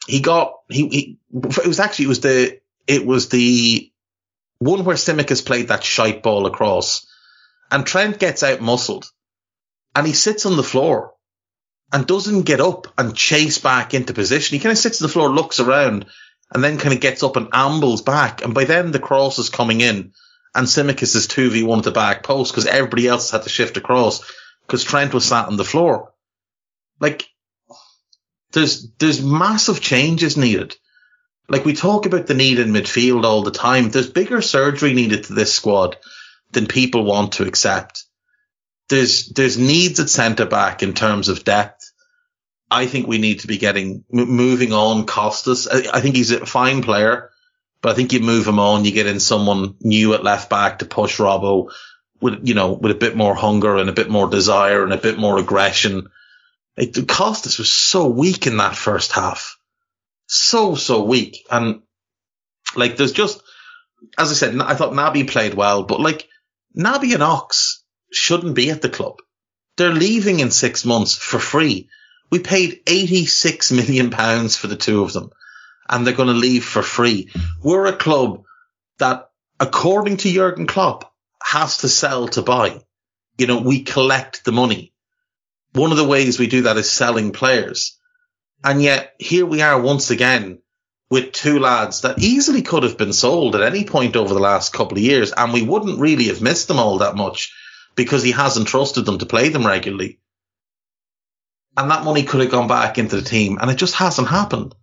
[0.07, 3.91] he got he, he it was actually it was the it was the
[4.57, 7.05] one where Simic has played that shite ball across,
[7.69, 9.11] and Trent gets out muscled,
[9.93, 11.14] and he sits on the floor
[11.95, 14.53] and doesn't get up and chase back into position.
[14.53, 16.05] He kind of sits on the floor, looks around,
[16.53, 18.43] and then kind of gets up and ambles back.
[18.43, 20.11] And by then the cross is coming in,
[20.53, 23.49] and Tsimikas is two v one at the back post because everybody else had to
[23.49, 24.29] shift across
[24.67, 26.11] because Trent was sat on the floor.
[26.99, 27.29] Like
[28.51, 30.75] there's there's massive changes needed.
[31.47, 33.89] Like we talk about the need in midfield all the time.
[33.89, 35.95] There's bigger surgery needed to this squad
[36.51, 38.03] than people want to accept.
[38.87, 41.74] There's there's needs at centre back in terms of depth.
[42.69, 45.67] I think we need to be getting moving on Costas.
[45.67, 47.29] I, I think he's a fine player,
[47.81, 50.79] but I think you move him on, you get in someone new at left back
[50.79, 51.71] to push Robbo
[52.21, 54.97] with you know with a bit more hunger and a bit more desire and a
[54.97, 56.07] bit more aggression.
[56.75, 59.57] It, Costas was so weak in that first half,
[60.27, 61.81] so so weak, and
[62.75, 63.41] like there's just
[64.17, 66.27] as I said, I thought Naby played well, but like
[66.77, 69.19] Naby and Ox shouldn't be at the club.
[69.77, 71.89] They're leaving in six months for free.
[72.29, 75.31] We paid 86 million pounds for the two of them
[75.87, 77.29] and they're going to leave for free.
[77.61, 78.43] We're a club
[78.99, 79.29] that,
[79.59, 82.81] according to Jurgen Klopp, has to sell to buy.
[83.37, 84.93] You know, we collect the money.
[85.73, 87.99] One of the ways we do that is selling players.
[88.63, 90.59] And yet here we are once again
[91.09, 94.73] with two lads that easily could have been sold at any point over the last
[94.73, 95.31] couple of years.
[95.31, 97.53] And we wouldn't really have missed them all that much
[97.95, 100.19] because he hasn't trusted them to play them regularly.
[101.77, 104.73] And that money could have gone back into the team and it just hasn't happened.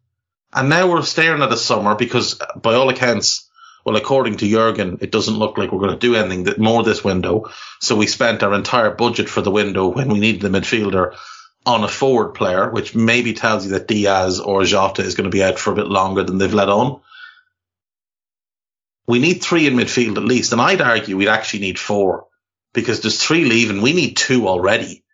[0.53, 3.49] And now we're staring at a summer because by all accounts,
[3.85, 7.03] well, according to Jurgen, it doesn't look like we're going to do anything more this
[7.03, 7.51] window.
[7.81, 11.17] So we spent our entire budget for the window when we needed a midfielder
[11.65, 15.35] on a forward player, which maybe tells you that Diaz or Jota is going to
[15.35, 17.01] be out for a bit longer than they've let on.
[19.07, 20.53] We need three in midfield at least.
[20.53, 22.27] And I'd argue we'd actually need four
[22.73, 23.83] because there's three leaving.
[23.83, 25.05] We need two already.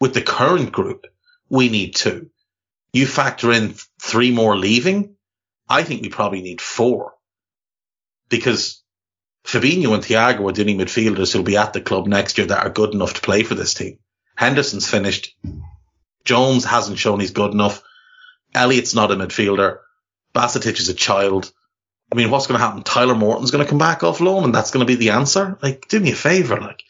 [0.00, 1.06] With the current group,
[1.48, 2.30] we need two.
[2.92, 5.16] You factor in three more leaving.
[5.68, 7.14] I think we probably need four
[8.28, 8.82] because
[9.44, 12.64] Fabinho and Thiago are the only midfielders who'll be at the club next year that
[12.64, 13.98] are good enough to play for this team.
[14.34, 15.36] Henderson's finished.
[16.24, 17.82] Jones hasn't shown he's good enough.
[18.54, 19.78] Elliott's not a midfielder.
[20.34, 21.52] Bajcetic is a child.
[22.12, 22.82] I mean, what's going to happen?
[22.82, 25.58] Tyler Morton's going to come back off loan and that's going to be the answer.
[25.62, 26.58] Like, do me a favor.
[26.60, 26.82] Like,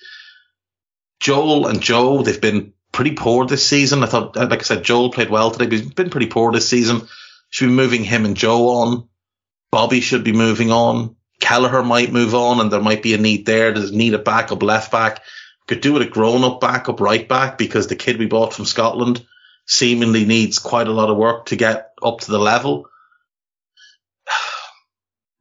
[1.21, 4.03] Joel and Joe, they've been pretty poor this season.
[4.03, 6.51] I thought, uh, like I said, Joel played well today, but he's been pretty poor
[6.51, 7.07] this season.
[7.49, 9.09] Should be moving him and Joe on.
[9.71, 11.15] Bobby should be moving on.
[11.41, 13.71] Kelleher might move on and there might be a need there.
[13.71, 15.23] There's a need a backup left back.
[15.69, 18.65] Could do with a grown up backup right back because the kid we bought from
[18.65, 19.25] Scotland
[19.65, 22.89] seemingly needs quite a lot of work to get up to the level.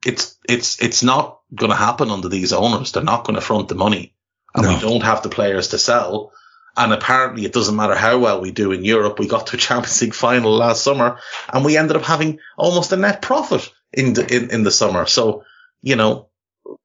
[0.05, 2.91] It's, it's, it's not going to happen under these owners.
[2.91, 4.13] They're not going to front the money
[4.55, 4.73] and no.
[4.73, 6.31] we don't have the players to sell.
[6.77, 9.17] And apparently it doesn't matter how well we do in Europe.
[9.17, 11.19] We got to a Champions League final last summer
[11.51, 15.07] and we ended up having almost a net profit in the, in, in the summer.
[15.07, 15.43] So,
[15.81, 16.27] you know,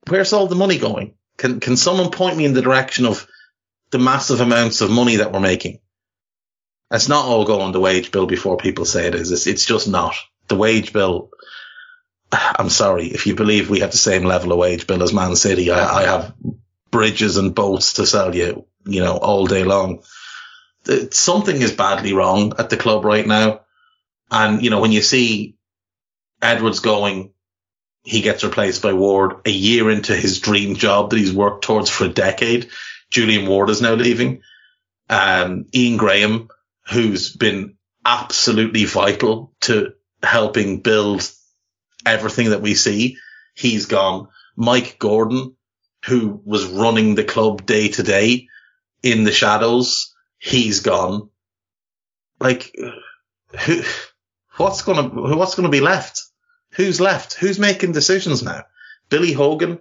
[0.09, 1.15] where's all the money going?
[1.37, 3.27] Can, can someone point me in the direction of
[3.91, 5.81] the massive amounts of money that we're making?
[6.91, 9.31] It's not all going the wage bill before people say it is.
[9.31, 10.15] It's, it's just not.
[10.49, 11.31] The wage bill,
[12.33, 15.37] I'm sorry, if you believe we have the same level of wage bill as Man
[15.37, 16.35] City, I, I have
[16.91, 20.03] bridges and boats to sell you you know, all day long.
[21.11, 23.61] Something is badly wrong at the club right now.
[24.31, 25.57] And, you know, when you see
[26.41, 27.33] Edwards going,
[28.03, 31.89] he gets replaced by Ward a year into his dream job that he's worked towards
[31.89, 32.71] for a decade.
[33.11, 34.43] Julian Ward is now leaving.
[35.09, 36.49] Um, Ian Graham,
[36.91, 39.93] who's been absolutely vital to
[40.23, 41.31] helping build
[42.05, 43.19] everything that we see,
[43.55, 44.29] he's gone.
[44.57, 45.55] Mike Gordon,
[46.07, 48.49] who was running the club day to day,
[49.03, 50.15] in the shadows.
[50.39, 51.29] He's gone.
[52.41, 52.75] Like,
[53.61, 53.83] who,
[54.57, 56.23] what's gonna, what's gonna be left?
[56.73, 57.35] Who's left?
[57.35, 58.65] Who's making decisions now?
[59.09, 59.79] Billy Hogan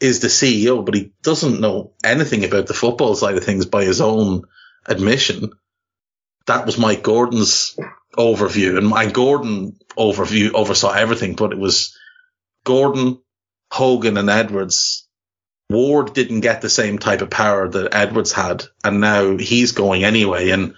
[0.00, 3.84] is the CEO, but he doesn't know anything about the football side of things by
[3.84, 4.42] his own
[4.86, 5.52] admission.
[6.46, 7.78] That was Mike Gordon's
[8.16, 11.96] overview and Mike Gordon overview oversaw everything, but it was
[12.64, 13.20] Gordon,
[13.70, 15.06] Hogan and Edwards
[15.72, 20.04] Ward didn't get the same type of power that Edwards had, and now he's going
[20.04, 20.50] anyway.
[20.50, 20.74] And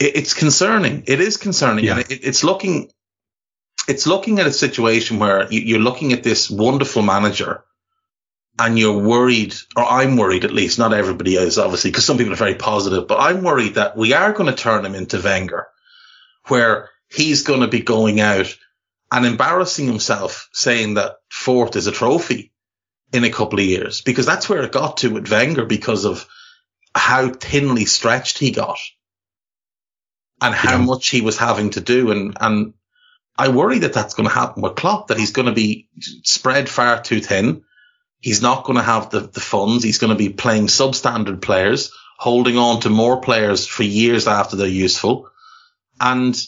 [0.00, 1.04] it, it's concerning.
[1.06, 1.84] It is concerning.
[1.84, 1.98] Yeah.
[1.98, 2.90] And it, it's looking
[3.88, 7.64] it's looking at a situation where you- you're looking at this wonderful manager
[8.58, 12.34] and you're worried, or I'm worried at least, not everybody is obviously, because some people
[12.34, 15.66] are very positive, but I'm worried that we are going to turn him into Wenger,
[16.48, 18.54] where he's going to be going out
[19.10, 22.52] and embarrassing himself saying that fourth is a trophy
[23.12, 26.26] in a couple of years, because that's where it got to with Wenger because of
[26.94, 28.78] how thinly stretched he got
[30.40, 30.84] and how Yeah.
[30.84, 32.10] much he was having to do.
[32.10, 32.74] And, and
[33.36, 35.88] I worry that that's going to happen with Klopp, that he's going to be
[36.24, 37.64] spread far too thin.
[38.20, 39.82] He's not going to have the, the funds.
[39.82, 44.56] He's going to be playing substandard players, holding on to more players for years after
[44.56, 45.30] they're useful.
[46.00, 46.38] And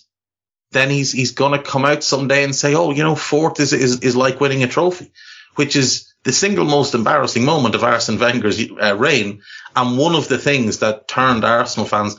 [0.72, 3.72] then he's, he's going to come out someday and say, Oh, you know, fourth is,
[3.72, 5.12] is, is like winning a trophy,
[5.54, 9.42] which is the single most embarrassing moment of Arsene Wenger's uh, reign.
[9.74, 12.16] And one of the things that turned Arsenal fans,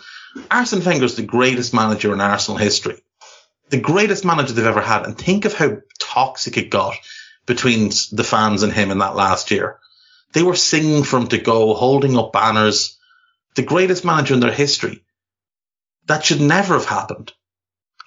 [0.51, 3.01] Arsene Wenger's the greatest manager in Arsenal history
[3.73, 5.03] the greatest manager they've ever had.
[5.03, 6.93] And think of how toxic it got
[7.47, 9.80] between the fans and him in that last year.
[10.34, 12.99] They were singing for him to go, holding up banners.
[13.55, 15.03] The greatest manager in their history.
[16.05, 17.34] That should never have happened.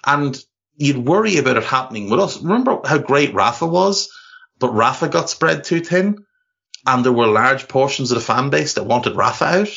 [0.05, 0.41] And
[0.77, 2.41] you'd worry about it happening with us.
[2.41, 4.09] Remember how great Rafa was,
[4.59, 6.25] but Rafa got spread too thin
[6.85, 9.69] and there were large portions of the fan base that wanted Rafa out.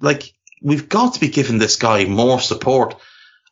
[0.00, 2.96] Like, we've got to be giving this guy more support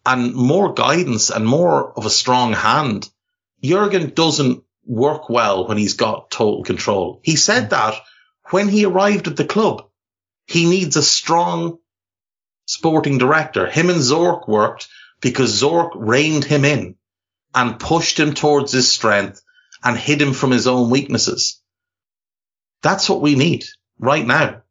[0.05, 3.09] and more guidance and more of a strong hand.
[3.62, 7.20] Jurgen doesn't work well when he's got total control.
[7.23, 7.94] He said that
[8.51, 9.85] when he arrived at the club.
[10.47, 11.78] He needs a strong
[12.66, 13.66] sporting director.
[13.66, 14.89] Him and Zorc worked
[15.20, 16.97] because Zorc reined him in
[17.55, 19.41] and pushed him towards his strength
[19.85, 21.61] and hid him from his own weaknesses.
[22.83, 23.65] That's what we need
[23.99, 24.63] right now.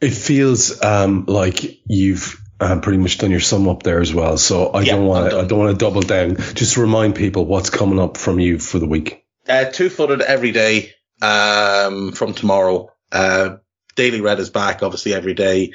[0.00, 4.36] It feels um, like you've uh, pretty much done your sum up there as well.
[4.36, 5.38] So I Yeah, don't want to.
[5.38, 6.36] I don't want to double down.
[6.36, 9.24] Just remind people what's coming up from you for the week.
[9.48, 12.90] Uh, two footed every day um, from tomorrow.
[13.10, 13.56] Uh,
[13.94, 15.72] Daily Red is back, obviously, every day.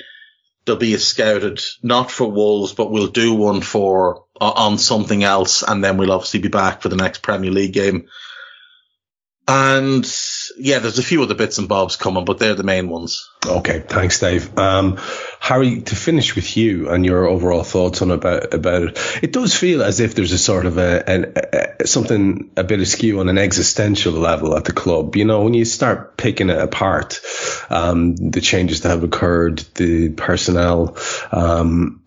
[0.65, 5.63] There'll be a scouted, not for Wolves, but we'll do one for on something else,
[5.63, 8.07] and then we'll obviously be back for the next Premier League game.
[9.49, 10.05] And
[10.57, 13.29] yeah, there's a few other bits and bobs coming, but they're the main ones.
[13.45, 14.57] Okay, thanks, Dave.
[14.57, 14.97] Um,
[15.39, 19.55] Hari, to finish with you and your overall thoughts on about about it, it does
[19.55, 23.29] feel as if there's a sort of a, an a, something a bit askew on
[23.29, 25.15] an existential level at the club.
[25.15, 27.21] You know, when you start picking it apart,
[27.69, 30.97] um, the changes that have occurred, the personnel.
[31.31, 32.01] Um,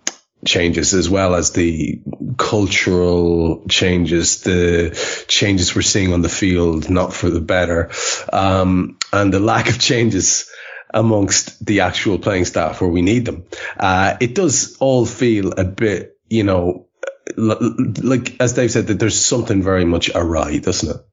[0.44, 2.00] changes as well as the
[2.36, 7.90] cultural changes, the changes we're seeing on the field, not for the better,
[8.32, 10.50] um, and the lack of changes
[10.92, 13.44] amongst the actual playing staff where we need them.
[13.78, 16.88] Uh, it does all feel a bit, you know,
[17.36, 21.06] like as Dave said, that there's something very much awry, doesn't it?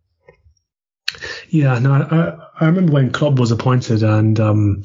[1.49, 4.83] Yeah, no, I, I remember when Klopp was appointed, and um,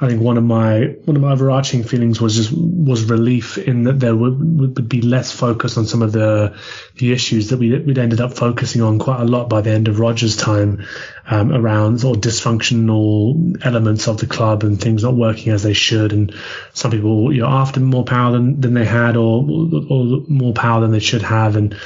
[0.00, 3.84] I think one of my one of my overarching feelings was just was relief in
[3.84, 6.58] that there would, would be less focus on some of the
[6.96, 9.86] the issues that we we'd ended up focusing on quite a lot by the end
[9.86, 10.84] of Rodgers' time
[11.30, 16.12] um, around or dysfunctional elements of the club and things not working as they should,
[16.12, 16.34] and
[16.72, 19.46] some people you know after more power than, than they had or
[19.88, 21.76] or more power than they should have, and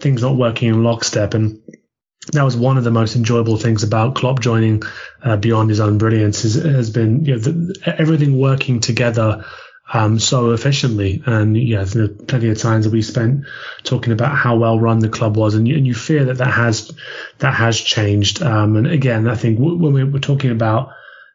[0.00, 1.32] things not working in lockstep.
[1.32, 1.62] And
[2.32, 4.82] that was one of the most enjoyable things about Klopp joining
[5.22, 9.44] uh, beyond his own brilliance is, has been you know the, everything working together
[9.92, 11.22] um, so efficiently.
[11.26, 13.44] And yeah are plenty of times that we spent
[13.82, 16.52] talking about how well run the club was and you, and you fear that that
[16.52, 16.90] has
[17.38, 18.42] that has changed.
[18.42, 20.90] Um, and again I think w- when we we're talking about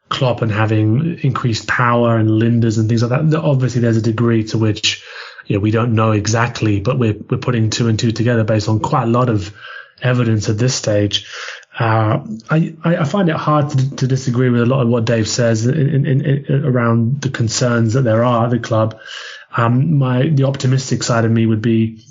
[0.09, 4.43] Klopp and having increased power and Lijnders and things like that obviously there's a degree
[4.45, 5.03] to which
[5.45, 8.67] you know, we don't know exactly but we're we're putting two and two together based
[8.67, 9.53] on quite a lot of
[10.01, 11.27] evidence at this stage.
[11.77, 15.29] Uh, I, I find it hard to, to, disagree with a lot of what Dave
[15.29, 18.99] says in, in, in, around the concerns that there are at the club.
[19.55, 22.03] Um, my the optimistic side of me would be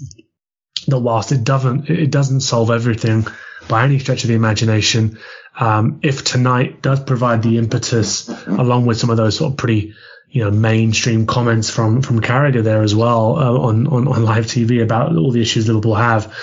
[0.86, 3.26] that whilst it doesn't it doesn't solve everything
[3.68, 5.18] by any stretch of the imagination,
[5.58, 9.94] um, if tonight does provide the impetus along with some of those sort of pretty
[10.30, 14.46] you know mainstream comments from from Carragher there as well uh, on, on on live
[14.46, 16.34] TV about all the issues Liverpool have.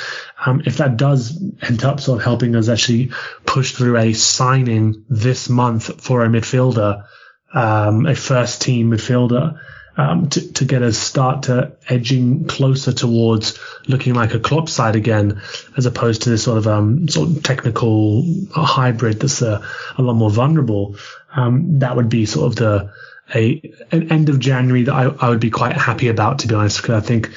[0.45, 3.11] Um, if that does end up sort of helping us actually
[3.45, 7.05] push through a signing this month for a midfielder,
[7.53, 9.59] um, a first team midfielder,
[9.97, 13.57] um, to, to get us start to edging closer towards
[13.87, 15.41] looking like a Klopp side again,
[15.77, 19.65] as opposed to this sort of um, sort of technical hybrid that's a,
[19.97, 20.97] a lot more vulnerable.
[21.33, 22.93] Um, that would be sort of the
[23.33, 26.55] a an end of January that I, I would be quite happy about, to be
[26.55, 27.31] honest, because I think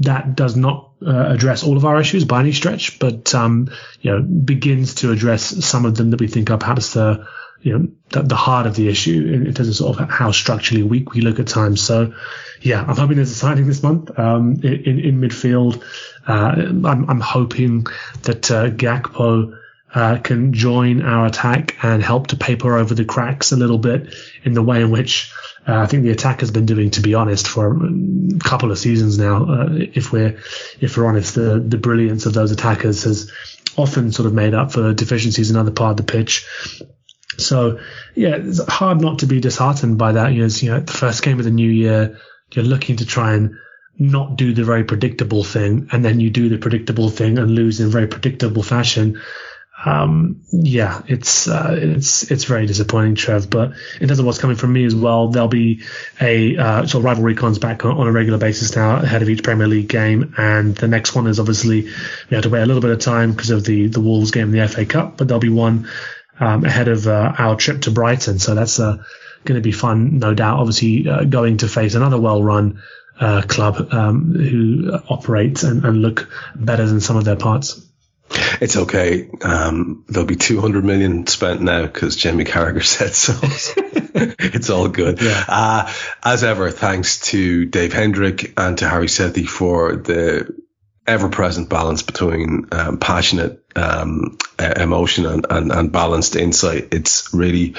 [0.00, 3.68] that does not uh, address all of our issues by any stretch, but um,
[4.00, 7.26] you know begins to address some of them that we think are perhaps the
[7.60, 10.30] you know the, the heart of the issue in, in terms of sort of how
[10.30, 11.80] structurally weak we look at times.
[11.80, 12.14] So
[12.60, 15.82] yeah, I'm hoping there's a signing this month um, in, in midfield.
[16.26, 17.86] Uh, I'm, I'm hoping
[18.22, 19.58] that uh, Gakpo
[19.94, 24.14] uh, can join our attack and help to paper over the cracks a little bit
[24.42, 25.32] in the way in which
[25.66, 28.78] uh, I think the attack has been doing, to be honest, for a couple of
[28.78, 29.44] seasons now.
[29.44, 30.38] Uh, if we're
[30.80, 33.32] if we're honest, the the brilliance of those attackers has
[33.76, 36.46] often sort of made up for deficiencies in other part of the pitch.
[37.38, 37.80] So
[38.14, 40.32] yeah, it's hard not to be disheartened by that.
[40.32, 42.18] You know, you know, the first game of the new year,
[42.52, 43.56] you're looking to try and
[43.98, 47.80] not do the very predictable thing, and then you do the predictable thing and lose
[47.80, 49.20] in very predictable fashion
[49.84, 53.50] um, yeah, it's uh, it's it's very disappointing, Trev.
[53.50, 55.82] But in terms of what's coming from me as well, there'll be
[56.20, 59.42] a uh, so rivalry cons back on, on, a regular basis now ahead of each
[59.42, 62.80] Premier League game, and the next one is obviously we have to wait a little
[62.80, 65.40] bit of time because of the the Wolves game in the FA Cup, but there'll
[65.40, 65.88] be one
[66.40, 68.96] um, ahead of uh, our trip to Brighton, so that's uh,
[69.44, 70.60] going to be fun, no doubt.
[70.60, 72.82] Obviously, uh, going to face another well-run
[73.20, 77.86] uh, club um, who operate and, and look better than some of their parts.
[78.60, 79.28] It's okay.
[79.42, 83.34] Um, there'll be 200 million spent now because Jamie Carragher said so.
[84.14, 85.20] it's all good.
[85.20, 85.44] Yeah.
[85.46, 85.92] Uh,
[86.22, 90.54] as ever, thanks to Dave Hendrick and to Hari Sethi for the
[91.06, 96.88] ever present balance between um, passionate um, emotion and, and, and, balanced insight.
[96.92, 97.74] It's really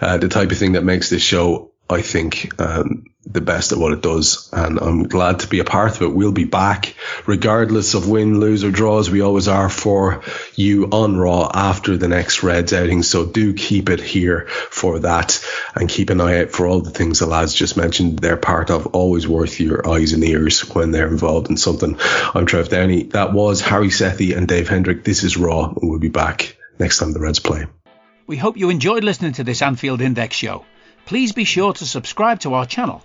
[0.00, 3.78] uh, the type of thing that makes this show, I think, um, the best at
[3.78, 4.48] what it does.
[4.52, 6.14] And I'm glad to be a part of it.
[6.14, 6.94] We'll be back
[7.26, 9.10] regardless of win, lose or draws.
[9.10, 10.22] We always are for
[10.54, 13.02] you on Raw after the next Reds outing.
[13.02, 15.44] So do keep it here for that
[15.74, 18.20] and keep an eye out for all the things the lads just mentioned.
[18.20, 21.98] They're part of always worth your eyes and ears when they're involved in something.
[22.34, 23.04] I'm Trev Downey.
[23.04, 25.04] That was Hari Sethi and Dave Hendrick.
[25.04, 25.66] This is Raw.
[25.66, 27.66] and We'll be back next time the Reds play.
[28.26, 30.64] We hope you enjoyed listening to this Anfield Index show.
[31.06, 33.04] Please be sure to subscribe to our channel